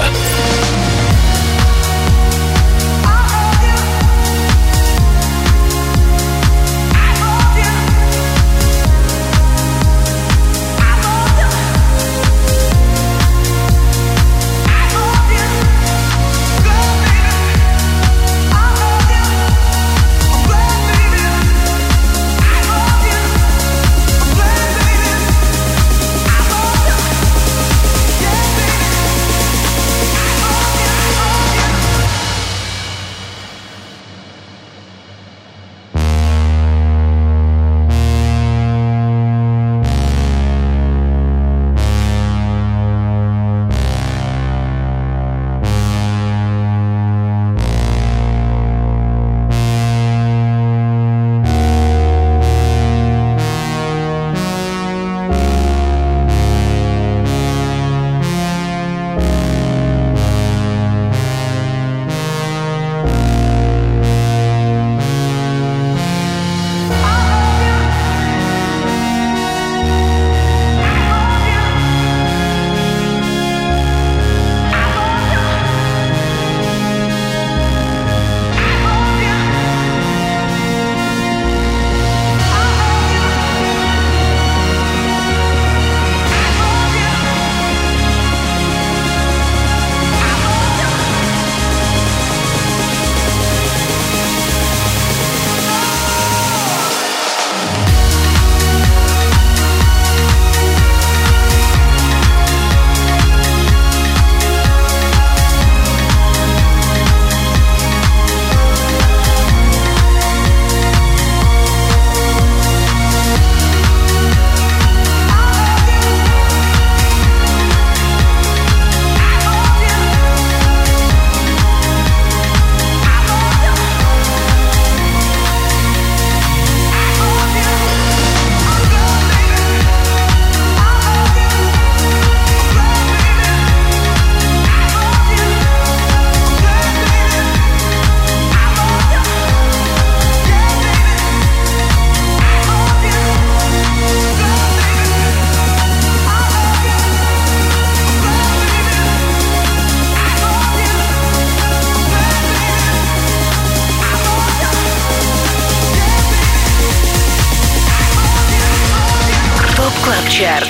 Чарт. 160.33 160.69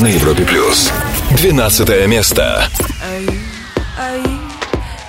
На 0.00 0.06
Европе 0.06 0.44
Плюс. 0.44 0.90
12 1.36 2.06
место. 2.06 2.68
Are 3.02 3.20
you, 3.20 3.38
are 3.98 4.18
you 4.18 4.38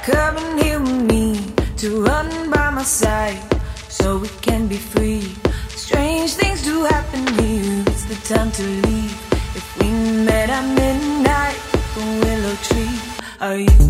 coming 0.05 0.63
here 0.63 0.79
with 0.79 1.11
me 1.11 1.53
to 1.77 2.03
run 2.03 2.29
by 2.51 2.69
my 2.69 2.83
side 2.83 3.39
so 3.87 4.17
we 4.17 4.27
can 4.41 4.67
be 4.67 4.77
free? 4.77 5.35
Strange 5.69 6.33
things 6.33 6.63
do 6.63 6.83
happen 6.83 7.25
here. 7.39 7.83
It's 7.87 8.05
the 8.05 8.33
time 8.33 8.51
to 8.51 8.63
leave. 8.87 9.17
If 9.55 9.65
we 9.79 9.89
met 10.25 10.49
at 10.49 10.65
midnight, 10.75 11.57
the 11.95 12.03
willow 12.23 12.55
tree. 12.67 12.99
Are 13.41 13.57
you, 13.57 13.82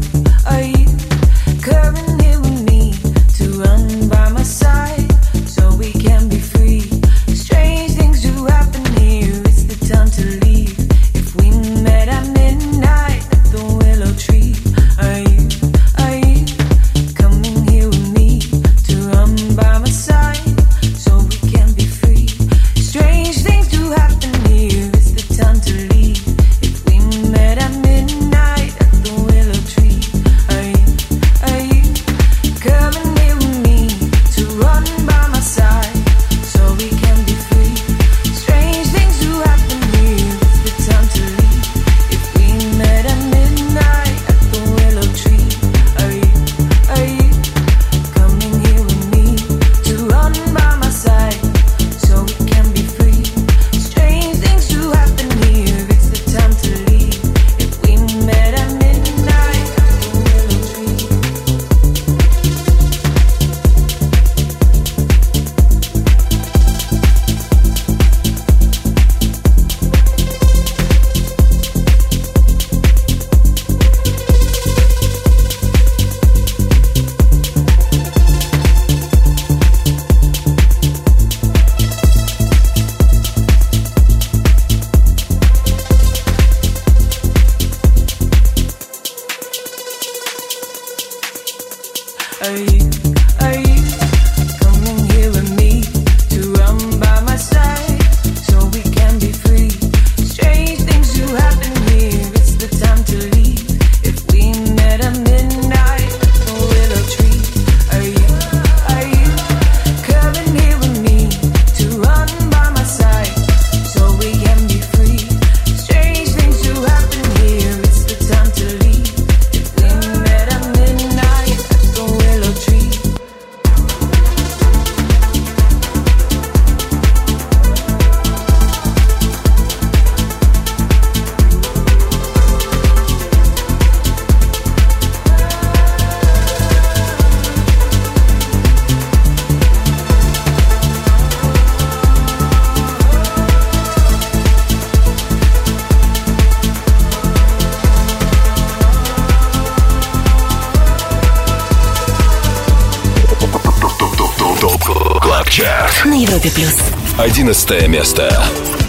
Рекорд 155.75 156.05
на 156.05 156.14
Европе 156.14 156.51
плюс. 156.51 156.79
11 157.18 157.89
место. 157.89 158.84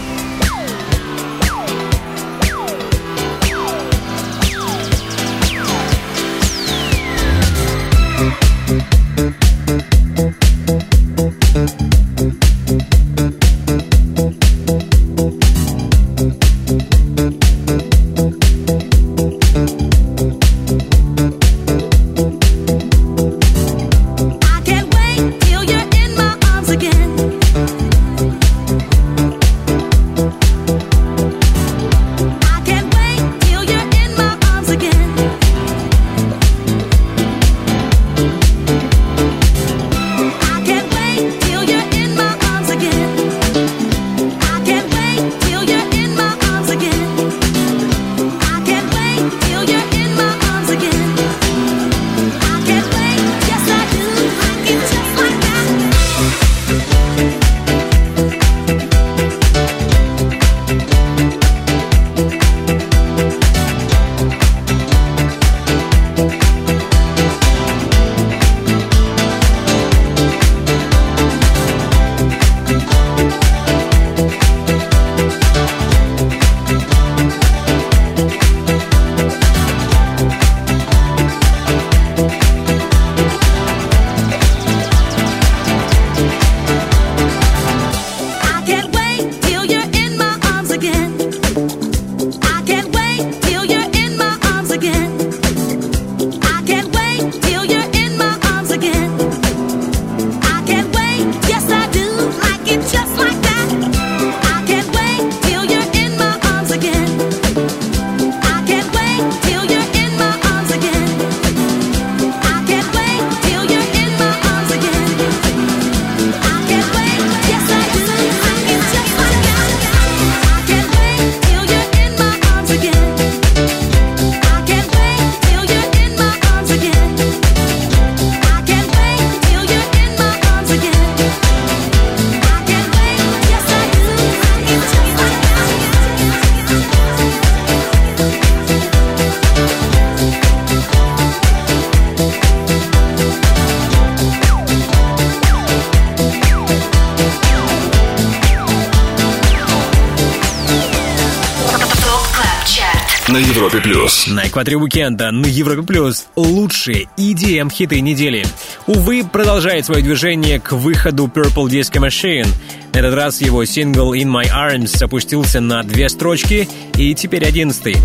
Экваторе 154.56 154.78
уикенда 154.78 155.30
на 155.32 155.44
Европе 155.44 155.82
Плюс 155.82 156.28
лучшие 156.34 157.08
EDM 157.18 157.70
хиты 157.70 158.00
недели. 158.00 158.46
Увы, 158.86 159.22
продолжает 159.22 159.84
свое 159.84 160.02
движение 160.02 160.58
к 160.58 160.72
выходу 160.72 161.26
Purple 161.26 161.66
Disco 161.66 162.00
Machine. 162.00 162.48
На 162.94 163.00
этот 163.00 163.14
раз 163.14 163.42
его 163.42 163.66
сингл 163.66 164.14
In 164.14 164.28
My 164.32 164.44
Arms 164.50 165.04
опустился 165.04 165.60
на 165.60 165.82
две 165.82 166.08
строчки 166.08 166.66
и 166.96 167.14
теперь 167.14 167.44
одиннадцатый. 167.44 167.96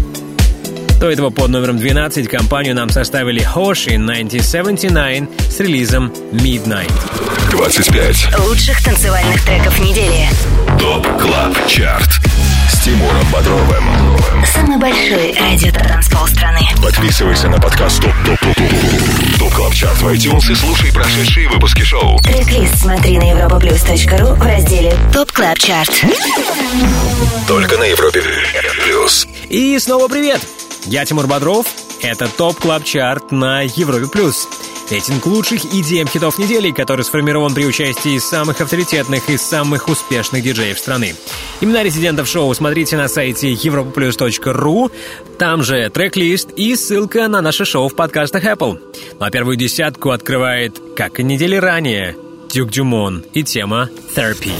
До 0.99 1.09
этого 1.09 1.29
под 1.29 1.51
номером 1.51 1.77
12 1.77 2.27
компанию 2.27 2.75
нам 2.75 2.89
составили 2.89 3.41
Hoshi 3.41 3.95
1979 3.95 5.29
с 5.49 5.57
релизом 5.61 6.11
Midnight. 6.33 6.91
25. 7.51 8.39
Лучших 8.39 8.83
танцевальных 8.83 9.41
треков 9.45 9.79
недели. 9.79 10.27
ТОП 10.77 11.07
КЛАБ 11.17 11.67
ЧАРТ. 11.67 12.30
С 12.81 12.83
Тимуром 12.83 13.23
Бодровым. 13.31 13.83
Самый 14.43 14.79
большой 14.79 15.35
радиотанцпол 15.39 16.25
страны. 16.25 16.61
Подписывайся 16.81 17.47
на 17.47 17.59
подкаст 17.59 18.01
Top 18.01 18.11
Top 18.25 18.39
Top 18.39 18.55
Top 18.55 19.37
Top 19.37 19.53
Club 19.53 19.73
Chart 19.75 19.97
в 20.01 20.07
iTunes 20.07 20.51
и 20.51 20.55
слушай 20.55 20.91
прошедшие 20.91 21.47
выпуски 21.47 21.83
шоу. 21.83 22.19
Трек-лист 22.23 22.79
смотри 22.79 23.19
на 23.19 23.31
europaplus.ru 23.31 24.33
в 24.33 24.41
разделе 24.41 24.95
Top 25.13 25.31
Club 25.31 25.59
Chart. 25.59 26.05
Только 27.47 27.77
на 27.77 27.83
Европе 27.83 28.23
плюс. 28.83 29.27
И 29.47 29.77
снова 29.77 30.07
привет! 30.07 30.41
Я 30.85 31.05
Тимур 31.05 31.27
Бодров. 31.27 31.67
Это 32.01 32.27
Top 32.27 32.59
Club 32.59 32.83
Chart 32.83 33.31
на 33.31 33.61
Европе+. 33.61 34.07
плюс. 34.07 34.47
Рейтинг 34.89 35.25
лучших 35.25 35.65
EDM 35.65 36.09
хитов 36.09 36.37
недели, 36.37 36.71
который 36.71 37.05
сформирован 37.05 37.53
при 37.53 37.65
участии 37.65 38.19
самых 38.19 38.61
авторитетных 38.61 39.29
и 39.29 39.37
самых 39.37 39.87
успешных 39.87 40.43
диджеев 40.43 40.77
страны. 40.77 41.15
Имена 41.61 41.83
резидентов 41.83 42.27
шоу 42.27 42.53
смотрите 42.53 42.97
на 42.97 43.07
сайте 43.07 43.53
europaplus.ru, 43.53 44.91
там 45.37 45.63
же 45.63 45.89
трек-лист 45.89 46.49
и 46.55 46.75
ссылка 46.75 47.27
на 47.27 47.41
наше 47.41 47.65
шоу 47.65 47.87
в 47.87 47.95
подкастах 47.95 48.43
Apple. 48.43 48.79
Ну 49.19 49.25
а 49.25 49.31
первую 49.31 49.55
десятку 49.55 50.09
открывает, 50.11 50.79
как 50.95 51.19
и 51.19 51.23
недели 51.23 51.55
ранее, 51.55 52.15
Дюк 52.49 52.69
Дюмон 52.69 53.23
и 53.33 53.43
тема 53.43 53.89
Therapy. 54.15 54.51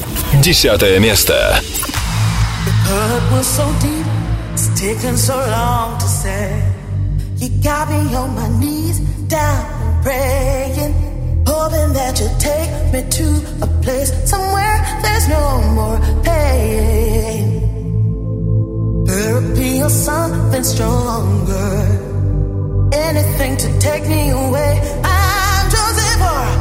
Десятое 0.41 0.99
место. 0.99 1.61
hurt 2.91 3.31
was 3.31 3.47
so 3.47 3.65
deep, 3.79 4.05
it's 4.53 4.67
taken 4.79 5.17
so 5.17 5.35
long 5.35 5.97
to 5.99 6.07
say. 6.07 6.61
You 7.37 7.49
got 7.63 7.89
me 7.89 8.15
on 8.15 8.35
my 8.35 8.49
knees, 8.59 8.99
down 9.27 9.65
and 9.71 9.80
praying, 10.01 10.93
hoping 11.47 11.93
that 11.93 12.19
you'll 12.19 12.37
take 12.39 12.71
me 12.93 13.01
to 13.09 13.27
a 13.61 13.67
place 13.83 14.11
somewhere 14.29 14.77
there's 15.03 15.27
no 15.27 15.61
more 15.77 15.99
pain. 16.23 17.43
Therapy 19.07 19.81
or 19.81 19.89
something 19.89 20.63
stronger, 20.63 21.71
anything 22.93 23.57
to 23.57 23.79
take 23.79 24.07
me 24.07 24.29
away. 24.29 24.71
I'm 25.03 25.71
chosen 25.71 26.11
for 26.23 26.60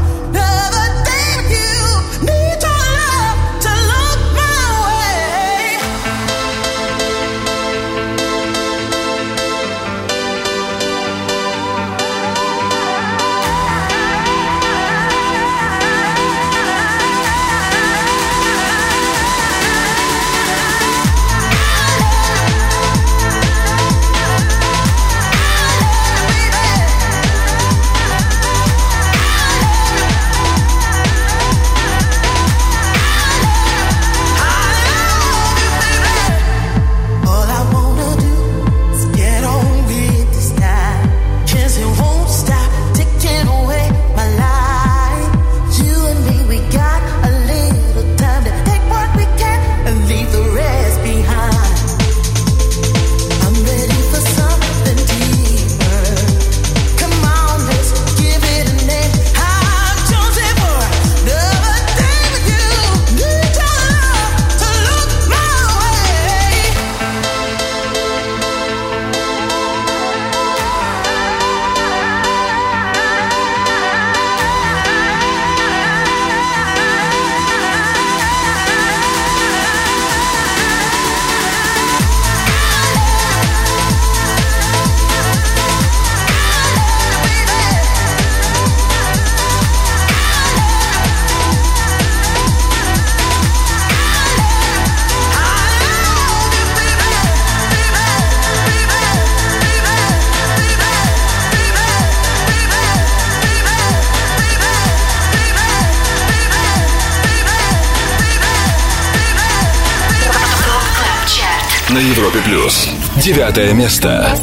на 112.00 112.12
Европе 112.12 112.38
плюс. 112.46 112.88
Девятое 113.16 113.74
место. 113.74 114.34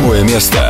Восьмое 0.00 0.22
место. 0.22 0.69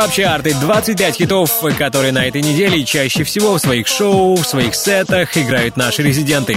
Club 0.00 0.12
Chart 0.12 0.47
и 0.47 0.54
25 0.54 1.14
хитов, 1.14 1.62
которые 1.76 2.10
на 2.10 2.24
этой 2.24 2.40
неделе 2.40 2.82
чаще 2.86 3.22
всего 3.22 3.52
в 3.52 3.58
своих 3.58 3.86
шоу, 3.86 4.36
в 4.36 4.46
своих 4.46 4.74
сетах 4.74 5.36
играют 5.36 5.76
наши 5.76 6.02
резиденты. 6.02 6.56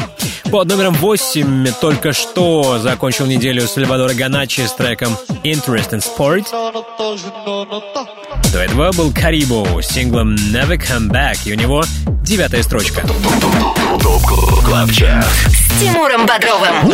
Под 0.49 0.69
номером 0.69 0.93
8 0.93 1.73
только 1.81 2.13
что 2.13 2.79
закончил 2.79 3.25
неделю 3.25 3.67
Salvatore 3.67 4.13
Ganacci 4.13 4.61
с 4.61 4.71
треком 4.71 5.17
Interest 5.43 5.89
in 5.89 6.01
Sport. 6.01 6.45
До 8.53 8.59
этого 8.59 8.93
был 8.93 9.11
Карибу 9.11 9.67
с 9.81 9.87
синглом 9.87 10.35
Never 10.35 10.77
Come 10.77 11.09
Back, 11.09 11.39
и 11.43 11.51
у 11.51 11.55
него 11.55 11.83
девятая 12.23 12.63
строчка. 12.63 13.01
Club 14.63 14.89
Chart. 14.89 15.27
С 15.49 15.81
Тимуром 15.81 16.25
Бодровым. 16.25 16.93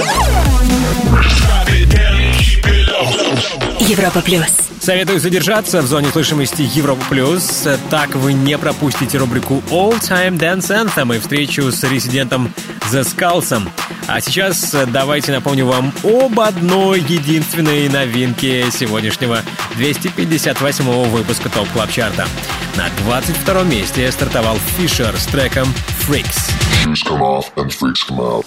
Европа 3.81 4.21
плюс. 4.21 4.68
Советую 4.79 5.19
задержаться 5.19 5.81
в 5.81 5.87
зоне 5.87 6.09
слышимости 6.09 6.61
Европа 6.61 7.03
Плюс. 7.09 7.67
Так 7.89 8.15
вы 8.15 8.33
не 8.33 8.57
пропустите 8.57 9.17
рубрику 9.17 9.61
All 9.69 9.99
Time 9.99 10.37
Dance 10.39 10.69
Anthem 10.69 11.15
и 11.15 11.19
встречу 11.19 11.71
с 11.71 11.83
резидентом 11.83 12.53
The 12.91 13.03
Skulls. 13.03 13.69
А 14.07 14.21
сейчас 14.21 14.75
давайте 14.87 15.31
напомню 15.31 15.65
вам 15.65 15.93
об 16.03 16.39
одной 16.39 17.01
единственной 17.01 17.89
новинке 17.89 18.71
сегодняшнего 18.71 19.41
258 19.75 21.09
выпуска 21.09 21.49
Top 21.49 21.67
Club 21.73 21.91
Chart 21.91 22.17
а. 22.17 22.27
На 22.75 22.89
22 23.03 23.63
месте 23.63 24.11
стартовал 24.11 24.57
Фишер 24.77 25.15
с 25.15 25.25
треком 25.25 25.67
Freaks. 26.07 26.51
Shoes 26.83 27.03
come 27.05 27.21
off 27.21 27.51
and 27.57 27.69
freaks 27.69 28.03
come 28.07 28.19
out. 28.19 28.45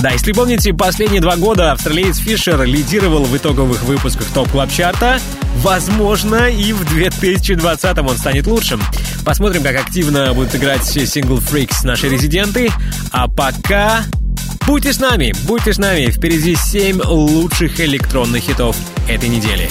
Да, 0.00 0.10
если 0.10 0.32
помните, 0.32 0.72
последние 0.72 1.20
два 1.20 1.36
года 1.36 1.72
австралиец 1.72 2.18
Фишер 2.18 2.62
лидировал 2.62 3.24
в 3.24 3.36
итоговых 3.36 3.82
выпусках 3.82 4.26
Top 4.28 4.48
Club 4.48 4.70
Chart 4.70 5.04
а. 5.04 5.18
Возможно, 5.56 6.48
и 6.48 6.72
в 6.72 6.84
2020 6.88 7.98
он 7.98 8.16
станет 8.16 8.46
лучшим. 8.46 8.80
Посмотрим, 9.24 9.62
как 9.64 9.76
активно 9.76 10.32
будут 10.34 10.54
играть 10.54 10.84
сингл 10.84 11.38
Freaks 11.38 11.84
наши 11.84 12.08
резиденты. 12.08 12.70
А 13.10 13.28
пока 13.28 14.04
Будьте 14.68 14.92
с 14.92 15.00
нами, 15.00 15.34
будьте 15.46 15.72
с 15.72 15.78
нами. 15.78 16.10
Впереди 16.10 16.54
7 16.54 17.00
лучших 17.02 17.80
электронных 17.80 18.42
хитов 18.42 18.76
этой 19.08 19.30
недели. 19.30 19.70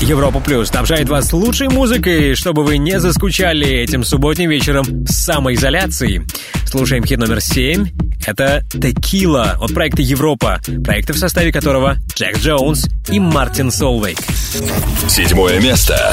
Европа 0.00 0.40
Плюс 0.40 0.68
снабжает 0.68 1.08
вас 1.08 1.32
лучшей 1.32 1.68
музыкой, 1.68 2.34
чтобы 2.34 2.64
вы 2.64 2.78
не 2.78 3.00
заскучали 3.00 3.66
этим 3.66 4.04
субботним 4.04 4.50
вечером 4.50 5.06
с 5.06 5.24
самоизоляцией. 5.24 6.22
Слушаем 6.66 7.04
хит 7.04 7.18
номер 7.18 7.40
7. 7.40 7.86
Это 8.26 8.62
«Текила» 8.70 9.56
от 9.60 9.74
проекта 9.74 10.02
«Европа», 10.02 10.60
проекта 10.84 11.12
в 11.12 11.18
составе 11.18 11.52
которого 11.52 11.96
Джек 12.14 12.38
Джонс 12.38 12.86
и 13.08 13.18
Мартин 13.18 13.70
Солвейк. 13.70 14.18
Седьмое 15.08 15.60
место. 15.60 16.12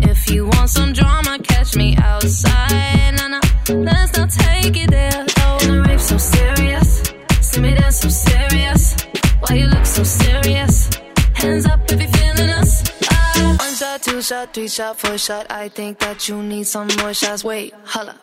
If 0.00 0.30
you 0.30 0.46
want 0.46 0.70
some 0.70 0.92
drama, 0.92 1.38
catch 1.42 1.76
me 1.76 1.96
outside. 1.98 3.23
Let's 3.68 4.16
not 4.16 4.30
take 4.30 4.76
it 4.76 4.90
there. 4.90 5.24
Oh, 5.38 5.58
and 5.62 5.70
the 5.70 5.82
rave 5.88 6.00
so 6.00 6.18
serious. 6.18 7.02
See 7.40 7.60
me 7.60 7.74
dance 7.74 8.00
so 8.00 8.08
serious. 8.08 8.94
Why 9.40 9.56
you 9.56 9.66
look 9.66 9.86
so 9.86 10.02
serious? 10.04 10.90
Hands 11.34 11.66
up 11.66 11.80
if 11.90 11.98
you're 12.00 12.08
feeling 12.10 12.50
us. 12.50 12.82
Ah. 13.10 13.56
One 13.58 13.74
shot, 13.74 14.02
two 14.02 14.20
shot, 14.20 14.52
three 14.52 14.68
shot, 14.68 14.98
four 14.98 15.16
shot. 15.16 15.46
I 15.50 15.68
think 15.68 15.98
that 16.00 16.28
you 16.28 16.42
need 16.42 16.66
some 16.66 16.88
more 16.98 17.14
shots. 17.14 17.42
Wait, 17.42 17.72
holla. 17.84 18.14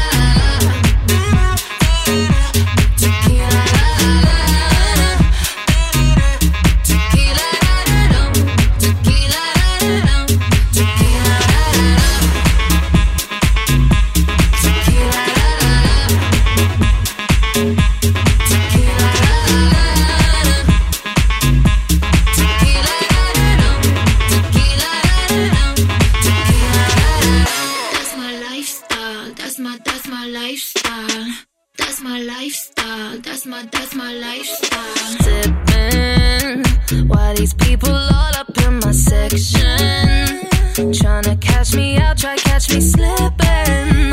That's 33.47 33.63
my 33.63 33.69
that's 33.71 33.95
my 33.95 34.13
lifestyle. 34.13 34.97
Sipping 35.23 36.65
while 37.07 37.33
these 37.37 37.55
people 37.55 37.93
all 37.93 38.35
up 38.35 38.51
in 38.67 38.81
my 38.81 38.91
section. 38.91 40.49
Tryna 40.91 41.41
catch 41.41 41.77
me 41.77 41.97
out, 41.97 42.19
try 42.19 42.37
catch 42.39 42.75
me 42.75 42.81
slipping. 42.81 44.13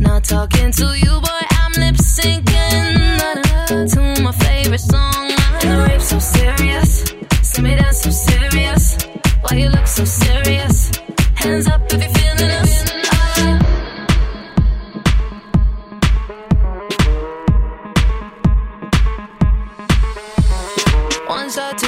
Not 0.00 0.24
talking 0.24 0.72
to 0.72 0.98
you, 0.98 1.20
boy, 1.20 1.44
I'm 1.50 1.72
lip 1.72 1.96
syncing. 1.96 3.28
To 3.68 4.22
my 4.22 4.32
favorite 4.32 4.80
song. 4.80 5.30
And 5.62 5.90
the 5.90 5.98
so 5.98 6.18
serious. 6.18 7.14
See 7.42 7.60
me 7.60 7.74
dance 7.74 8.00
so 8.00 8.10
serious. 8.10 8.96
Why 9.42 9.58
you 9.58 9.68
look 9.68 9.86
so 9.86 10.06
serious? 10.06 11.03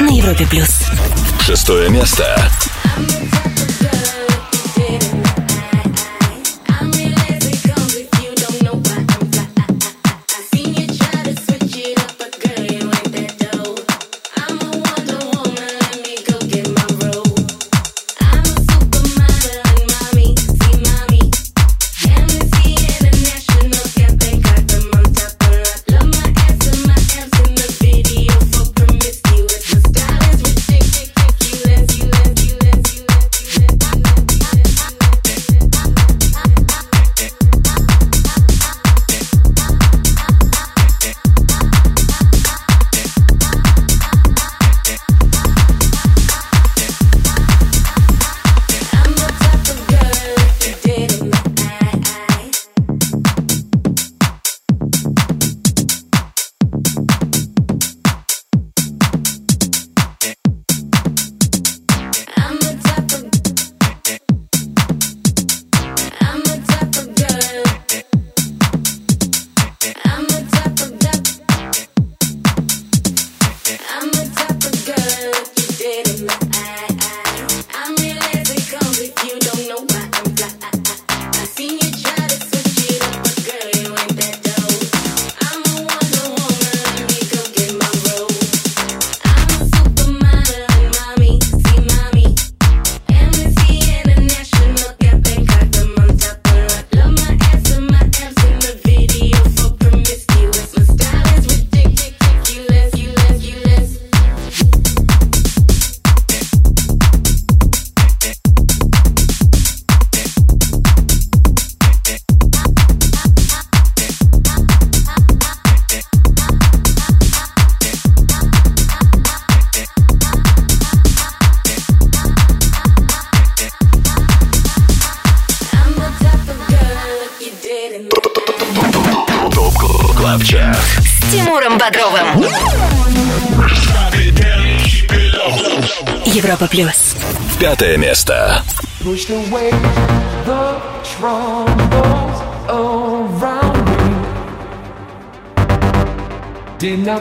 На 0.00 0.08
Европе 0.08 0.46
Плюс. 0.46 0.86
Шестое 1.40 1.90
место. 1.90 2.36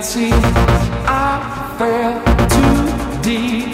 See 0.01 0.31
I 0.33 1.75
fell 1.77 2.23
too 2.49 3.21
deep. 3.21 3.69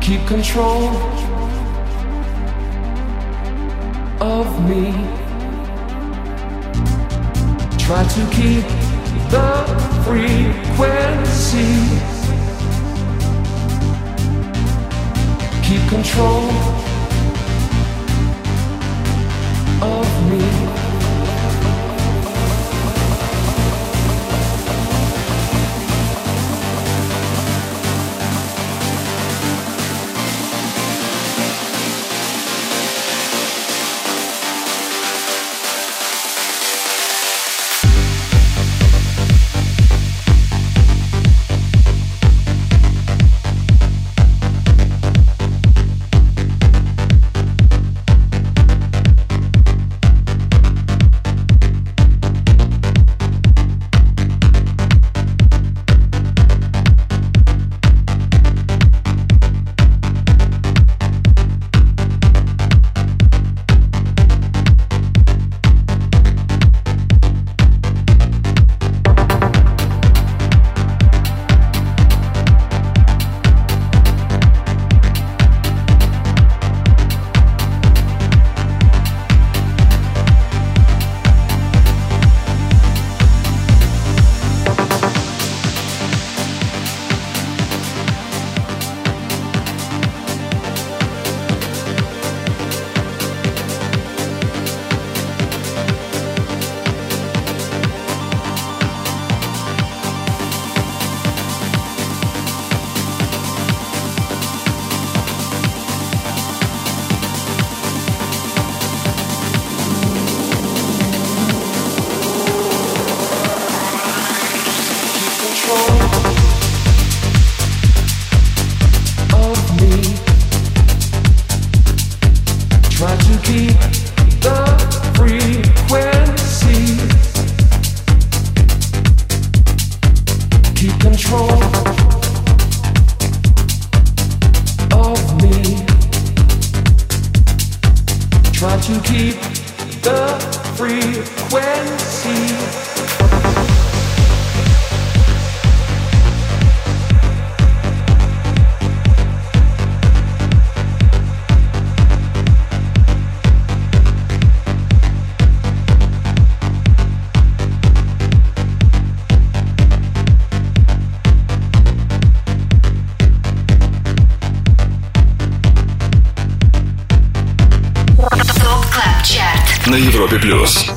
Keep 0.00 0.26
control 0.28 0.90
of 4.20 4.46
me. 4.68 4.92
Try 7.76 8.04
to 8.04 8.22
keep 8.30 8.64
the 9.28 9.59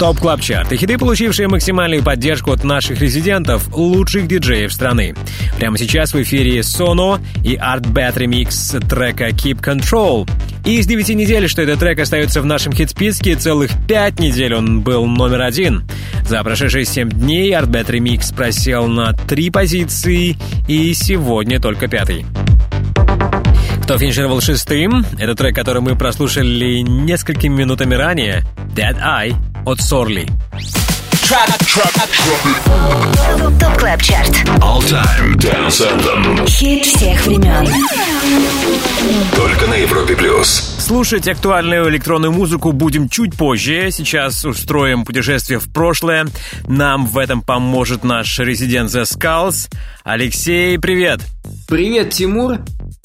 Top 0.04 0.20
Club 0.20 0.42
Chart 0.42 0.70
и 0.74 0.76
хиты, 0.76 0.98
получившие 0.98 1.48
максимальную 1.48 2.04
поддержку 2.04 2.52
от 2.52 2.66
наших 2.66 3.00
резидентов, 3.00 3.74
лучших 3.74 4.28
диджеев 4.28 4.74
страны. 4.74 5.16
Прямо 5.58 5.78
сейчас 5.78 6.14
в 6.14 6.22
эфире 6.22 6.60
Sono 6.60 7.22
и 7.42 7.56
Artbat 7.56 8.18
Remix 8.18 8.86
трека 8.86 9.30
Keep 9.30 9.62
Control. 9.62 10.30
И 10.66 10.80
из 10.80 10.88
9 10.88 11.08
недель, 11.16 11.48
что 11.48 11.62
этот 11.62 11.80
трек 11.80 12.00
остается 12.00 12.42
в 12.42 12.46
нашем 12.46 12.74
хит-списке, 12.74 13.36
целых 13.36 13.72
5 13.88 14.20
недель 14.20 14.54
он 14.56 14.82
был 14.82 15.06
номер 15.06 15.44
один. 15.44 15.88
За 16.28 16.44
прошедшие 16.44 16.84
7 16.84 17.10
дней 17.10 17.54
Artbat 17.54 17.88
Remix 17.88 18.36
просел 18.36 18.88
на 18.88 19.14
3 19.14 19.52
позиции 19.52 20.36
и 20.68 20.94
сегодня 20.94 21.62
только 21.62 21.88
пятый. 21.88 22.26
Кто 23.84 23.98
финишировал 23.98 24.42
шестым? 24.42 25.06
Это 25.18 25.34
трек, 25.34 25.56
который 25.56 25.82
мы 25.82 25.96
прослушали 25.96 26.80
несколькими 26.80 27.56
минутами 27.56 27.96
ранее. 27.96 28.44
Dead 28.76 28.98
Eye 29.02 29.34
от 29.66 29.82
Сорли. 29.82 30.28
Top 33.60 33.78
Club 33.78 34.02
Chart. 34.02 34.30
All 34.60 34.80
Time 34.82 35.36
Dance 35.36 35.82
Anthem. 35.82 36.48
Хит 36.48 36.86
всех 36.86 37.26
времен. 37.26 37.68
Только 39.36 39.68
на 39.68 39.76
Европе 39.76 40.16
плюс. 40.16 40.76
Слушать 40.80 41.28
актуальную 41.28 41.90
электронную 41.90 42.32
музыку 42.32 42.72
будем 42.72 43.10
чуть 43.10 43.36
позже. 43.36 43.90
Сейчас 43.92 44.44
устроим 44.44 45.06
путешествие 45.06 45.60
в 45.60 45.72
прошлое. 45.72 46.28
Нам 46.68 47.06
в 47.06 47.18
этом 47.18 47.42
поможет 47.42 48.04
наш 48.04 48.40
резидент 48.40 48.92
The 48.92 49.04
Skulls. 49.04 49.72
Алексей, 50.04 50.78
привет! 50.78 51.22
Привет, 51.68 52.12
Тимур! 52.12 52.60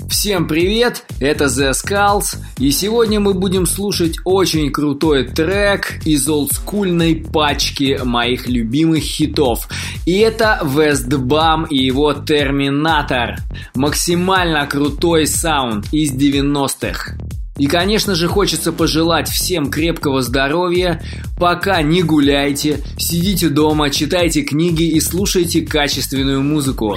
Всем 0.08 0.48
привет, 0.48 1.04
это 1.20 1.44
The 1.44 1.72
Skulls, 1.72 2.38
и 2.58 2.70
сегодня 2.70 3.20
мы 3.20 3.34
будем 3.34 3.66
слушать 3.66 4.16
очень 4.24 4.72
крутой 4.72 5.28
трек 5.28 6.00
из 6.06 6.26
олдскульной 6.26 7.26
пачки 7.30 8.00
моих 8.02 8.48
любимых 8.48 9.02
хитов. 9.02 9.68
И 10.06 10.16
это 10.16 10.60
Westbam 10.64 11.68
и 11.68 11.84
его 11.84 12.14
Терминатор. 12.14 13.36
Максимально 13.74 14.66
крутой 14.66 15.26
саунд 15.26 15.92
из 15.92 16.14
90-х. 16.14 17.18
И, 17.58 17.66
конечно 17.66 18.14
же, 18.14 18.28
хочется 18.28 18.72
пожелать 18.72 19.28
всем 19.28 19.70
крепкого 19.70 20.22
здоровья. 20.22 21.02
Пока 21.38 21.82
не 21.82 22.02
гуляйте, 22.02 22.80
сидите 22.96 23.50
дома, 23.50 23.90
читайте 23.90 24.40
книги 24.40 24.84
и 24.84 25.00
слушайте 25.00 25.60
качественную 25.60 26.42
музыку. 26.42 26.96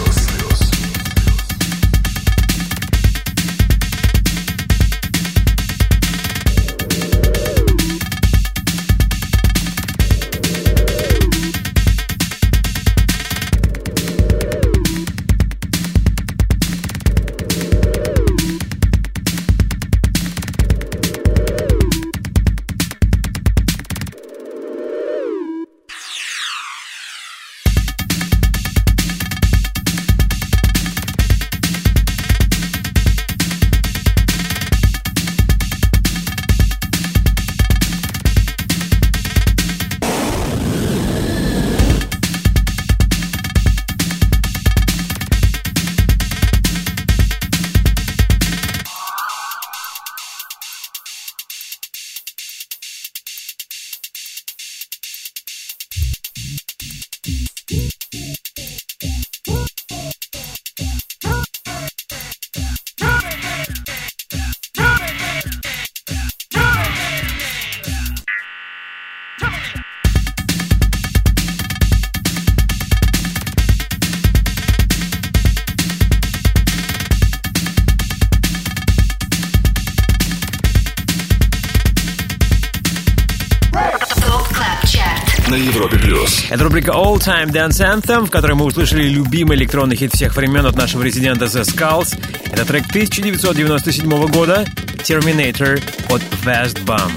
Это 86.51 86.65
рубрика 86.65 86.91
All 86.91 87.15
Time 87.15 87.49
Dance 87.49 87.79
Anthem, 87.79 88.25
в 88.25 88.29
которой 88.29 88.55
мы 88.55 88.65
услышали 88.65 89.03
любимый 89.03 89.55
электронный 89.55 89.95
хит 89.95 90.11
всех 90.13 90.35
времен 90.35 90.65
от 90.65 90.75
нашего 90.75 91.01
резидента 91.01 91.45
The 91.45 91.61
Skulls. 91.61 92.13
Это 92.51 92.65
трек 92.65 92.83
1997 92.89 94.27
года 94.27 94.65
Terminator 94.97 95.81
от 96.09 96.21
Vast 96.43 96.83
Bum. 96.83 97.09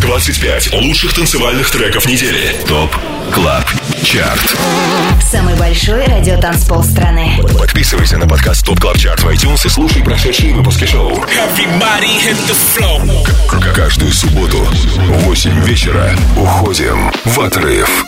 25 0.00 0.72
лучших 0.72 1.14
танцевальных 1.14 1.70
треков 1.70 2.06
недели. 2.06 2.56
ТОП 2.66 2.90
КЛАБ 3.34 3.71
ЧАРТ. 4.02 4.56
Самый 5.30 5.54
большой 5.54 6.04
радиотанцпол 6.04 6.82
страны. 6.82 7.38
Подписывайся 7.58 8.18
на 8.18 8.26
подкаст 8.26 8.66
ТОП 8.66 8.80
КЛАБ 8.80 8.98
ЧАРТ 8.98 9.20
в 9.20 9.28
iTunes 9.28 9.66
и 9.66 9.68
слушай 9.68 10.02
прошедшие 10.02 10.54
выпуски 10.54 10.84
шоу. 10.84 11.24
Каждую 13.74 14.12
субботу 14.12 14.58
в 14.58 15.24
8 15.24 15.64
вечера 15.64 16.10
уходим 16.36 17.12
в 17.24 17.40
отрыв. 17.40 18.04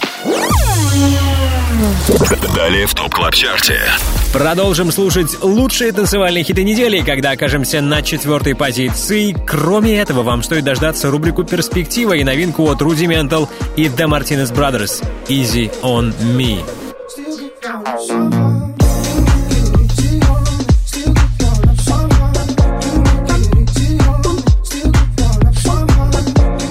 Далее 2.55 2.87
в 2.87 2.95
ТОП 2.95 3.15
КЛАБ 3.15 3.35
ЧАРТе. 3.35 3.81
Продолжим 4.33 4.93
слушать 4.93 5.43
лучшие 5.43 5.93
танцевальные 5.93 6.45
хиты 6.45 6.63
недели, 6.63 7.01
когда 7.01 7.33
окажемся 7.33 7.81
на 7.81 8.03
четвертой 8.03 8.55
позиции. 8.55 9.37
Кроме 9.47 9.99
этого, 9.99 10.23
вам 10.23 10.43
стоит 10.43 10.65
дождаться 10.65 11.11
рубрику 11.11 11.45
«Перспектива» 11.45 12.13
и 12.13 12.25
новинку 12.25 12.71
от 12.71 12.81
Rudimental 12.81 13.49
и 13.77 13.85
The 13.87 14.07
Martinez 14.07 14.55
Brothers 14.55 15.05
«Easy 15.29 15.71
on 15.83 16.15
Me». 16.37 16.63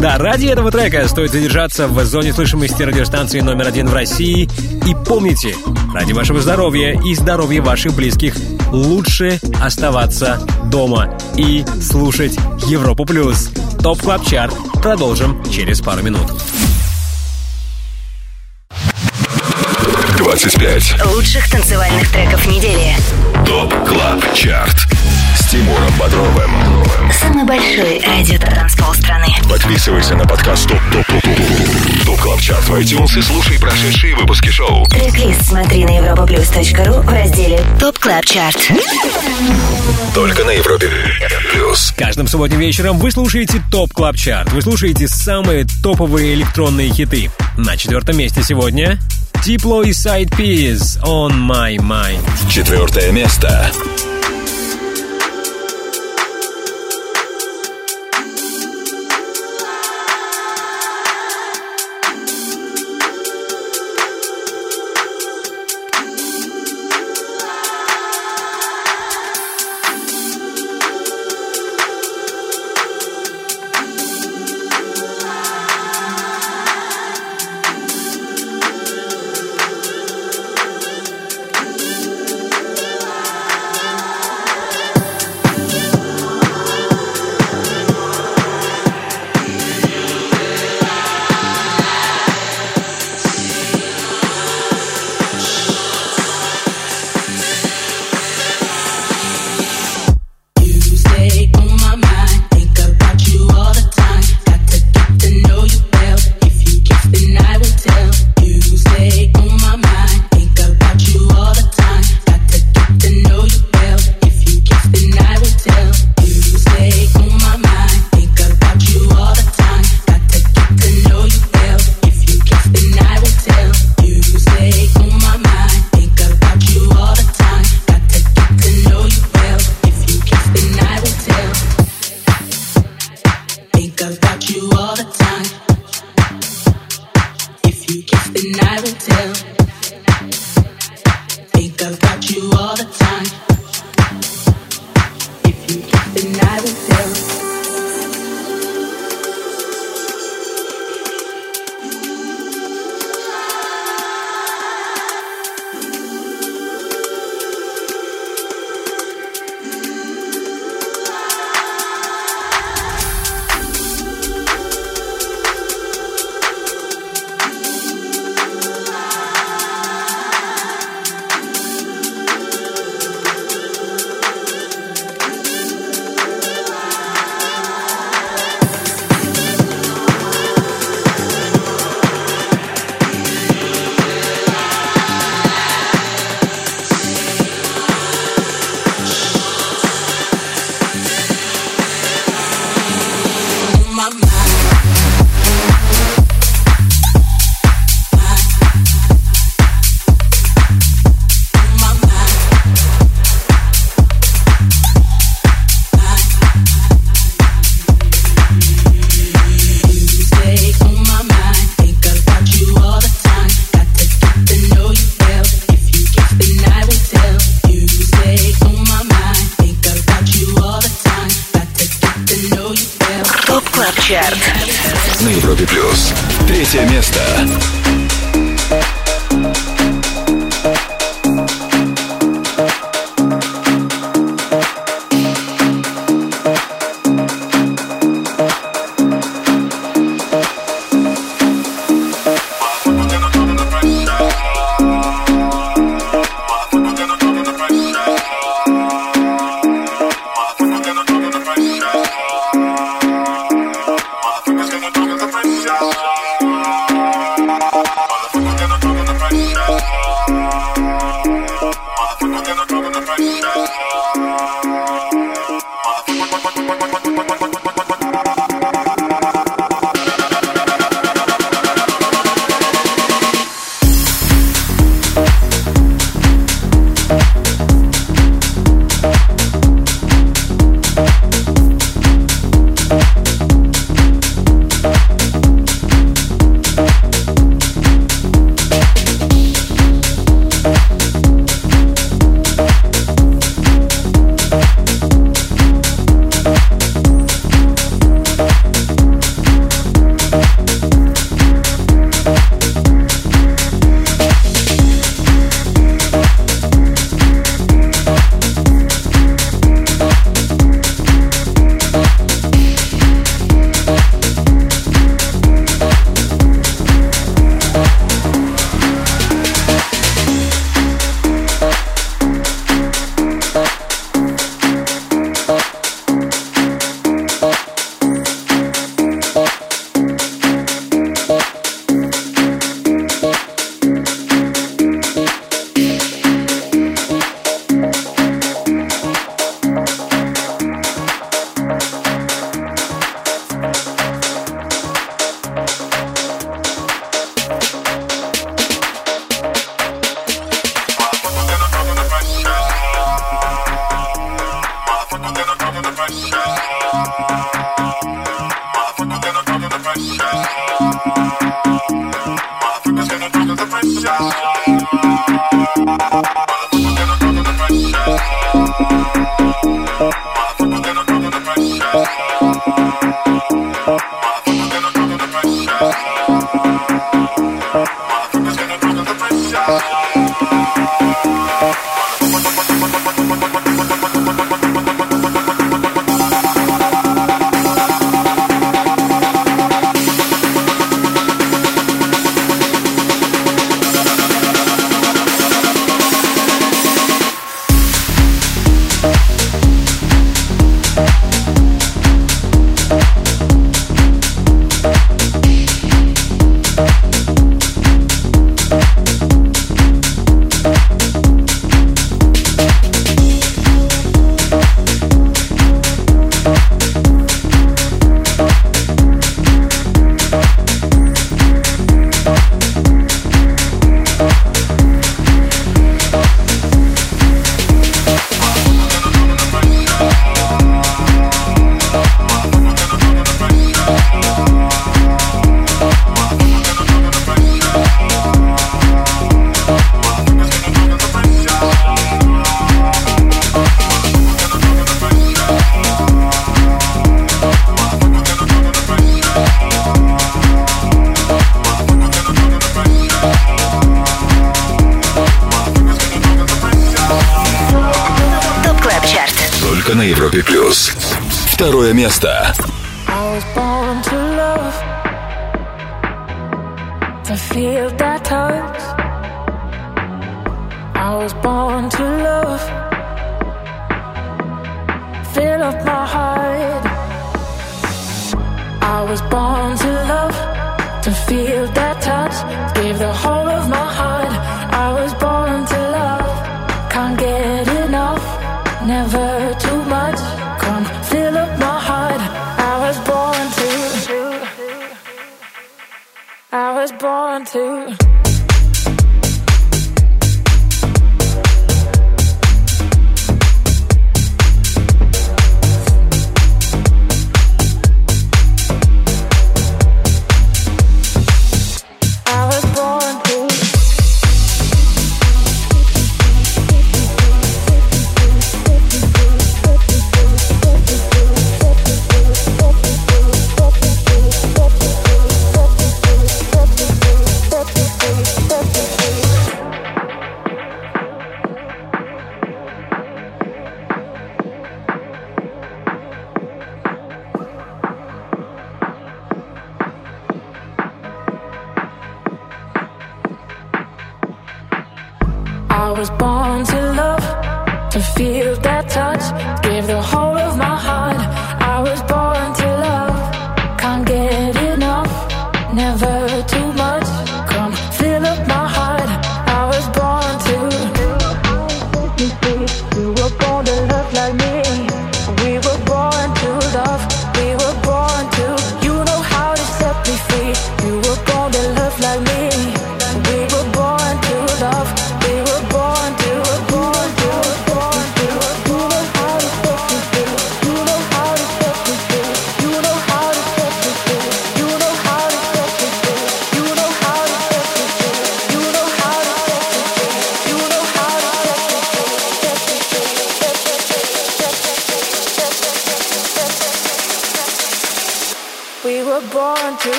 Да, 0.00 0.16
ради 0.16 0.46
этого 0.46 0.70
трека 0.70 1.06
стоит 1.08 1.30
задержаться 1.30 1.86
в 1.86 2.02
зоне 2.06 2.32
слышимости 2.32 2.82
радиостанции 2.82 3.40
номер 3.40 3.68
один 3.68 3.86
в 3.86 3.92
России. 3.92 4.48
И 4.86 4.96
помните, 5.06 5.54
ради 5.92 6.14
вашего 6.14 6.40
здоровья 6.40 6.98
и 7.04 7.14
здоровья 7.14 7.60
ваших 7.60 7.92
близких 7.92 8.34
лучше 8.72 9.38
оставаться 9.62 10.40
дома 10.70 11.18
и 11.36 11.66
слушать 11.82 12.32
Европу 12.66 13.04
Плюс. 13.04 13.50
Top 13.82 14.00
Club 14.00 14.24
Chart 14.24 14.54
продолжим 14.80 15.44
через 15.52 15.82
пару 15.82 16.00
минут. 16.00 16.32
25 20.16 21.04
Лучших 21.12 21.50
танцевальных 21.50 22.10
треков 22.10 22.46
недели. 22.46 22.96
Top 23.44 23.74
Club 23.86 24.34
Chart. 24.34 25.19
С 25.50 25.52
Тимуром 25.52 25.92
Бодровым. 25.98 26.52
Самый 27.12 27.42
большой 27.42 28.00
радиотанцпол 28.06 28.94
страны. 28.94 29.26
Подписывайся 29.48 30.14
на 30.14 30.24
подкаст 30.24 30.68
Top 30.68 30.78
Top 30.92 31.04
Top 31.06 31.22
Top 31.22 32.06
Top 32.06 32.20
Club 32.20 32.40
Chart 32.40 32.68
в 32.68 32.74
iTunes 32.76 33.18
и 33.18 33.20
слушай 33.20 33.58
прошедшие 33.58 34.14
выпуски 34.14 34.48
шоу. 34.48 34.86
Трек-лист 34.86 35.48
смотри 35.48 35.84
на 35.84 35.98
europaplus.ru 35.98 37.00
в 37.00 37.08
разделе 37.08 37.64
Top 37.80 37.98
Club 37.98 38.24
Chart. 38.26 38.58
Только 40.14 40.44
на 40.44 40.50
Европе 40.50 40.88
Плюс. 41.50 41.92
Каждым 41.96 42.28
субботним 42.28 42.60
вечером 42.60 42.98
вы 42.98 43.10
слушаете 43.10 43.60
Top 43.72 43.92
Club 43.92 44.14
Chart. 44.14 44.52
Вы 44.52 44.62
слушаете 44.62 45.08
самые 45.08 45.66
топовые 45.82 46.34
электронные 46.34 46.90
хиты. 46.90 47.28
На 47.56 47.76
четвертом 47.76 48.16
месте 48.18 48.44
сегодня 48.44 49.00
Diplo 49.44 49.84
и 49.84 49.90
Sidepiece 49.90 51.02
On 51.02 51.32
My 51.32 51.74
Mind. 51.78 52.22
Четвертое 52.48 53.10
место. 53.10 53.72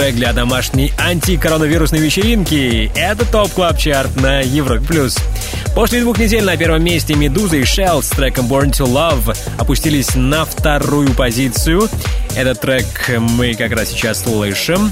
трек 0.00 0.14
для 0.14 0.32
домашней 0.32 0.94
антикоронавирусной 0.96 2.00
вечеринки. 2.00 2.90
Это 2.96 3.30
Top 3.30 3.52
Club 3.52 3.76
Chart 3.76 4.16
на 4.16 4.40
Европе+. 4.40 4.80
плюс. 4.80 5.18
После 5.74 6.00
двух 6.00 6.18
недель 6.18 6.42
на 6.42 6.56
первом 6.56 6.82
месте 6.82 7.14
«Meduza» 7.14 7.56
и 7.56 7.64
«Shells» 7.64 8.02
с 8.02 8.08
треком 8.08 8.46
«Born 8.46 8.70
to 8.70 8.86
Love» 8.86 9.36
опустились 9.58 10.14
на 10.14 10.46
вторую 10.46 11.12
позицию. 11.12 11.86
Этот 12.34 12.62
трек 12.62 12.86
мы 13.18 13.52
как 13.52 13.72
раз 13.72 13.90
сейчас 13.90 14.22
слышим. 14.22 14.90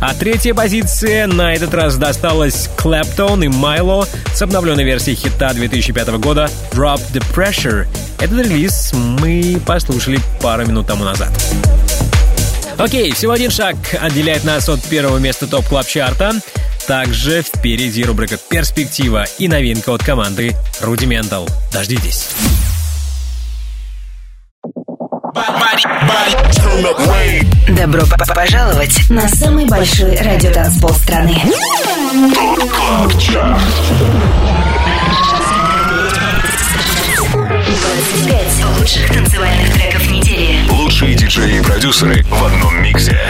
А 0.00 0.12
третья 0.14 0.52
позиция 0.52 1.28
на 1.28 1.54
этот 1.54 1.72
раз 1.72 1.96
досталась 1.96 2.68
Claptone 2.76 3.44
и 3.44 3.48
Mylo 3.48 4.08
с 4.34 4.42
обновленной 4.42 4.82
версией 4.82 5.16
хита 5.16 5.54
2005 5.54 6.08
года 6.18 6.50
«Drop 6.72 7.00
the 7.12 7.22
Pressure». 7.32 7.86
Этот 8.18 8.40
релиз 8.40 8.92
мы 8.94 9.60
послушали 9.64 10.18
пару 10.42 10.66
минут 10.66 10.88
тому 10.88 11.04
назад. 11.04 11.30
Окей, 12.78 13.12
всего 13.12 13.32
один 13.32 13.50
шаг 13.50 13.76
отделяет 14.00 14.44
нас 14.44 14.68
от 14.68 14.82
первого 14.82 15.18
места 15.18 15.46
топ 15.46 15.66
клаб 15.66 15.86
чарта 15.86 16.32
Также 16.86 17.42
впереди 17.42 18.02
рубрика 18.04 18.36
«Перспектива» 18.36 19.24
и 19.38 19.48
новинка 19.48 19.90
от 19.90 20.02
команды 20.02 20.54
Rudimental. 20.80 21.48
Дождитесь. 21.72 22.28
Добро 27.68 28.02
пожаловать 28.34 29.10
на 29.10 29.28
самый 29.28 29.66
большой 29.66 30.16
радиотанцпол 30.16 30.90
страны. 30.90 31.40
Пять 38.26 38.64
лучших 38.78 39.08
танцевальных 39.12 39.72
треков 39.74 40.10
недели. 40.10 40.60
Лучшие 40.70 41.14
диджеи 41.14 41.58
и 41.58 41.62
продюсеры 41.62 42.22
в 42.24 42.44
одном 42.44 42.82
миксе. 42.82 43.20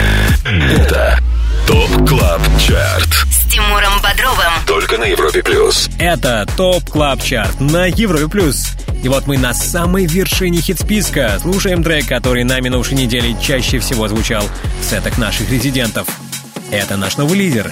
Это 0.45 1.19
Top 1.67 2.09
Club 2.09 2.43
Chart. 2.61 3.09
С 3.31 3.51
Тимуром 3.51 4.03
Бодровым. 4.03 4.53
Только 4.67 4.99
на 4.99 5.05
Европе 5.05 5.43
Плюс. 5.43 5.89
Это 5.99 6.47
Top 6.59 6.91
Club 6.91 7.23
Chart 7.23 7.59
на 7.61 7.87
Европе 7.87 8.29
Плюс. 8.29 8.73
И 9.03 9.09
вот 9.09 9.27
мы 9.27 9.39
на 9.39 9.55
самой 9.55 10.05
вершине 10.05 10.61
хит-списка. 10.61 11.39
Слушаем 11.41 11.83
трек, 11.83 12.07
который 12.07 12.45
на 12.45 12.61
минувшей 12.61 12.97
неделе 12.99 13.35
чаще 13.41 13.79
всего 13.79 14.09
звучал 14.09 14.45
в 14.81 14.85
сетах 14.85 15.17
наших 15.17 15.51
резидентов. 15.51 16.07
Это 16.71 16.97
наш 16.97 17.17
новый 17.17 17.39
лидер. 17.39 17.71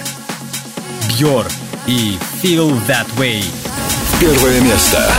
BYOR 1.09 1.45
и 1.85 2.17
Feel 2.41 2.75
That 2.87 3.07
Way. 3.17 3.43
Первое 4.19 4.59
место. 4.61 5.13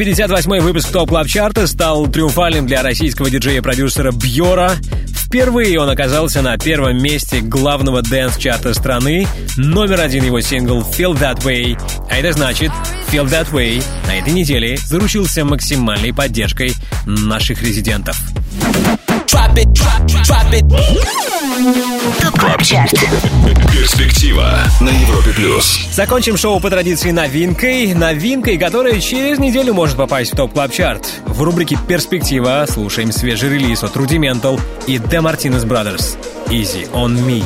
258 0.00 0.60
выпуск 0.60 0.88
Top 0.92 1.10
Club 1.10 1.26
Chart 1.26 1.59
а 1.59 1.66
стал 1.66 2.06
триумфальным 2.06 2.66
для 2.66 2.82
российского 2.82 3.28
диджея-продюсера 3.28 4.12
Бьора. 4.12 4.72
Впервые 5.08 5.78
он 5.78 5.90
оказался 5.90 6.40
на 6.40 6.56
первом 6.56 7.02
месте 7.02 7.42
главного 7.42 8.00
dance 8.00 8.30
-чарта 8.30 8.72
страны. 8.72 9.26
Номер 9.58 10.00
один 10.00 10.24
его 10.24 10.40
сингл 10.40 10.80
«Feel 10.80 11.12
That 11.20 11.42
Way». 11.42 11.78
А 12.10 12.16
это 12.16 12.32
значит, 12.32 12.72
«Feel 13.12 13.26
That 13.26 13.50
Way» 13.52 13.84
на 14.06 14.16
этой 14.18 14.32
неделе 14.32 14.78
заручился 14.78 15.44
максимальной 15.44 16.14
поддержкой 16.14 16.72
наших 17.04 17.62
резидентов. 17.62 18.18
Top 21.60 22.40
Club 22.40 22.62
Chart. 22.62 22.94
Перспектива 23.70 24.60
на 24.80 24.88
Европе 24.88 25.30
Плюс. 25.36 25.88
Закончим 25.92 26.38
шоу 26.38 26.58
по 26.58 26.70
традиции 26.70 27.10
новинкой. 27.10 27.92
Новинкой, 27.92 28.56
которая 28.56 28.98
через 28.98 29.38
неделю 29.38 29.74
может 29.74 29.98
попасть 29.98 30.32
в 30.32 30.36
топ 30.36 30.54
клаб 30.54 30.72
чарт 30.72 31.20
В 31.26 31.42
рубрике 31.42 31.76
«Перспектива» 31.86 32.64
слушаем 32.66 33.12
свежий 33.12 33.50
релиз 33.50 33.84
от 33.84 33.94
Rudimental 33.94 34.58
и 34.86 34.96
The 34.96 35.20
Martinez 35.20 35.66
Brothers. 35.66 36.16
Easy 36.48 36.90
on 36.92 37.14
me. 37.26 37.44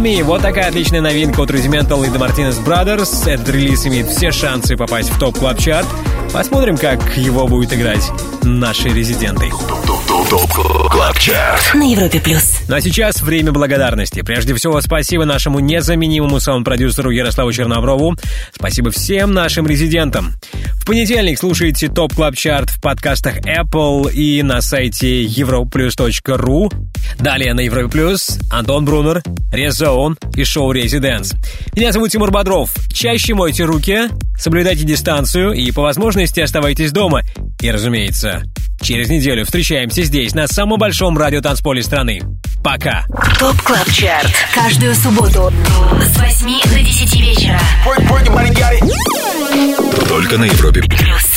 Me. 0.00 0.22
Вот 0.22 0.42
такая 0.42 0.68
отличная 0.68 1.00
новинка 1.00 1.40
от 1.40 1.50
Rudimental 1.50 2.06
и 2.06 2.08
The 2.08 2.18
Martinez 2.18 2.64
Brothers. 2.64 3.28
Этот 3.30 3.48
релиз 3.50 3.86
имеет 3.86 4.08
все 4.08 4.30
шансы 4.30 4.76
попасть 4.76 5.10
в 5.10 5.18
Top 5.18 5.38
Club 5.38 5.58
Chart 5.58 5.86
Посмотрим, 6.32 6.76
как 6.76 7.16
его 7.16 7.48
будут 7.48 7.72
играть 7.72 8.08
наши 8.42 8.88
резиденты. 8.88 9.46
На 11.74 11.90
Европе 11.90 12.20
плюс. 12.20 12.60
Ну 12.68 12.76
а 12.76 12.80
сейчас 12.80 13.20
время 13.20 13.50
благодарности. 13.50 14.22
Прежде 14.22 14.54
всего, 14.54 14.80
спасибо 14.80 15.24
нашему 15.24 15.58
незаменимому 15.58 16.38
саунд-продюсеру 16.38 17.10
Ярославу 17.10 17.52
Черноброву. 17.52 18.14
Спасибо 18.54 18.92
всем 18.92 19.32
нашим 19.32 19.66
резидентам. 19.66 20.34
В 20.74 20.86
понедельник 20.86 21.38
слушайте 21.38 21.88
Top 21.88 22.14
Club 22.14 22.36
Chart 22.36 22.70
в 22.70 22.80
подкастах 22.80 23.38
Apple 23.40 24.12
и 24.12 24.42
на 24.42 24.60
сайте 24.60 25.24
europlus.ru. 25.24 26.72
Далее 27.18 27.54
на 27.54 27.60
Европе 27.60 27.88
Плюс 27.88 28.38
Антон 28.50 28.84
Брунер, 28.84 29.22
Резон 29.52 30.16
и 30.34 30.44
шоу 30.44 30.72
ResiDANCE. 30.72 31.32
Меня 31.74 31.92
зовут 31.92 32.10
Тимур 32.10 32.30
Бодров. 32.30 32.72
Чаще 32.92 33.34
мойте 33.34 33.64
руки, 33.64 34.08
соблюдайте 34.38 34.84
дистанцию 34.84 35.52
и 35.52 35.70
по 35.72 35.82
возможности 35.82 36.40
оставайтесь 36.40 36.92
дома. 36.92 37.22
И, 37.60 37.70
разумеется, 37.70 38.42
через 38.80 39.08
неделю 39.08 39.44
встречаемся 39.44 40.02
здесь, 40.02 40.34
на 40.34 40.46
самом 40.46 40.78
большом 40.78 41.18
радиотанцполе 41.18 41.82
страны. 41.82 42.20
Пока! 42.62 43.06
Top 43.38 43.60
Club 43.62 43.90
Chart. 43.90 44.32
Каждую 44.54 44.94
субботу 44.94 45.52
с 46.02 46.18
8 46.18 46.70
до 46.70 46.82
10 46.82 47.20
вечера. 47.20 47.60
Только 50.08 50.38
на 50.38 50.44
Европе. 50.44 50.82
Плюс. 50.82 51.29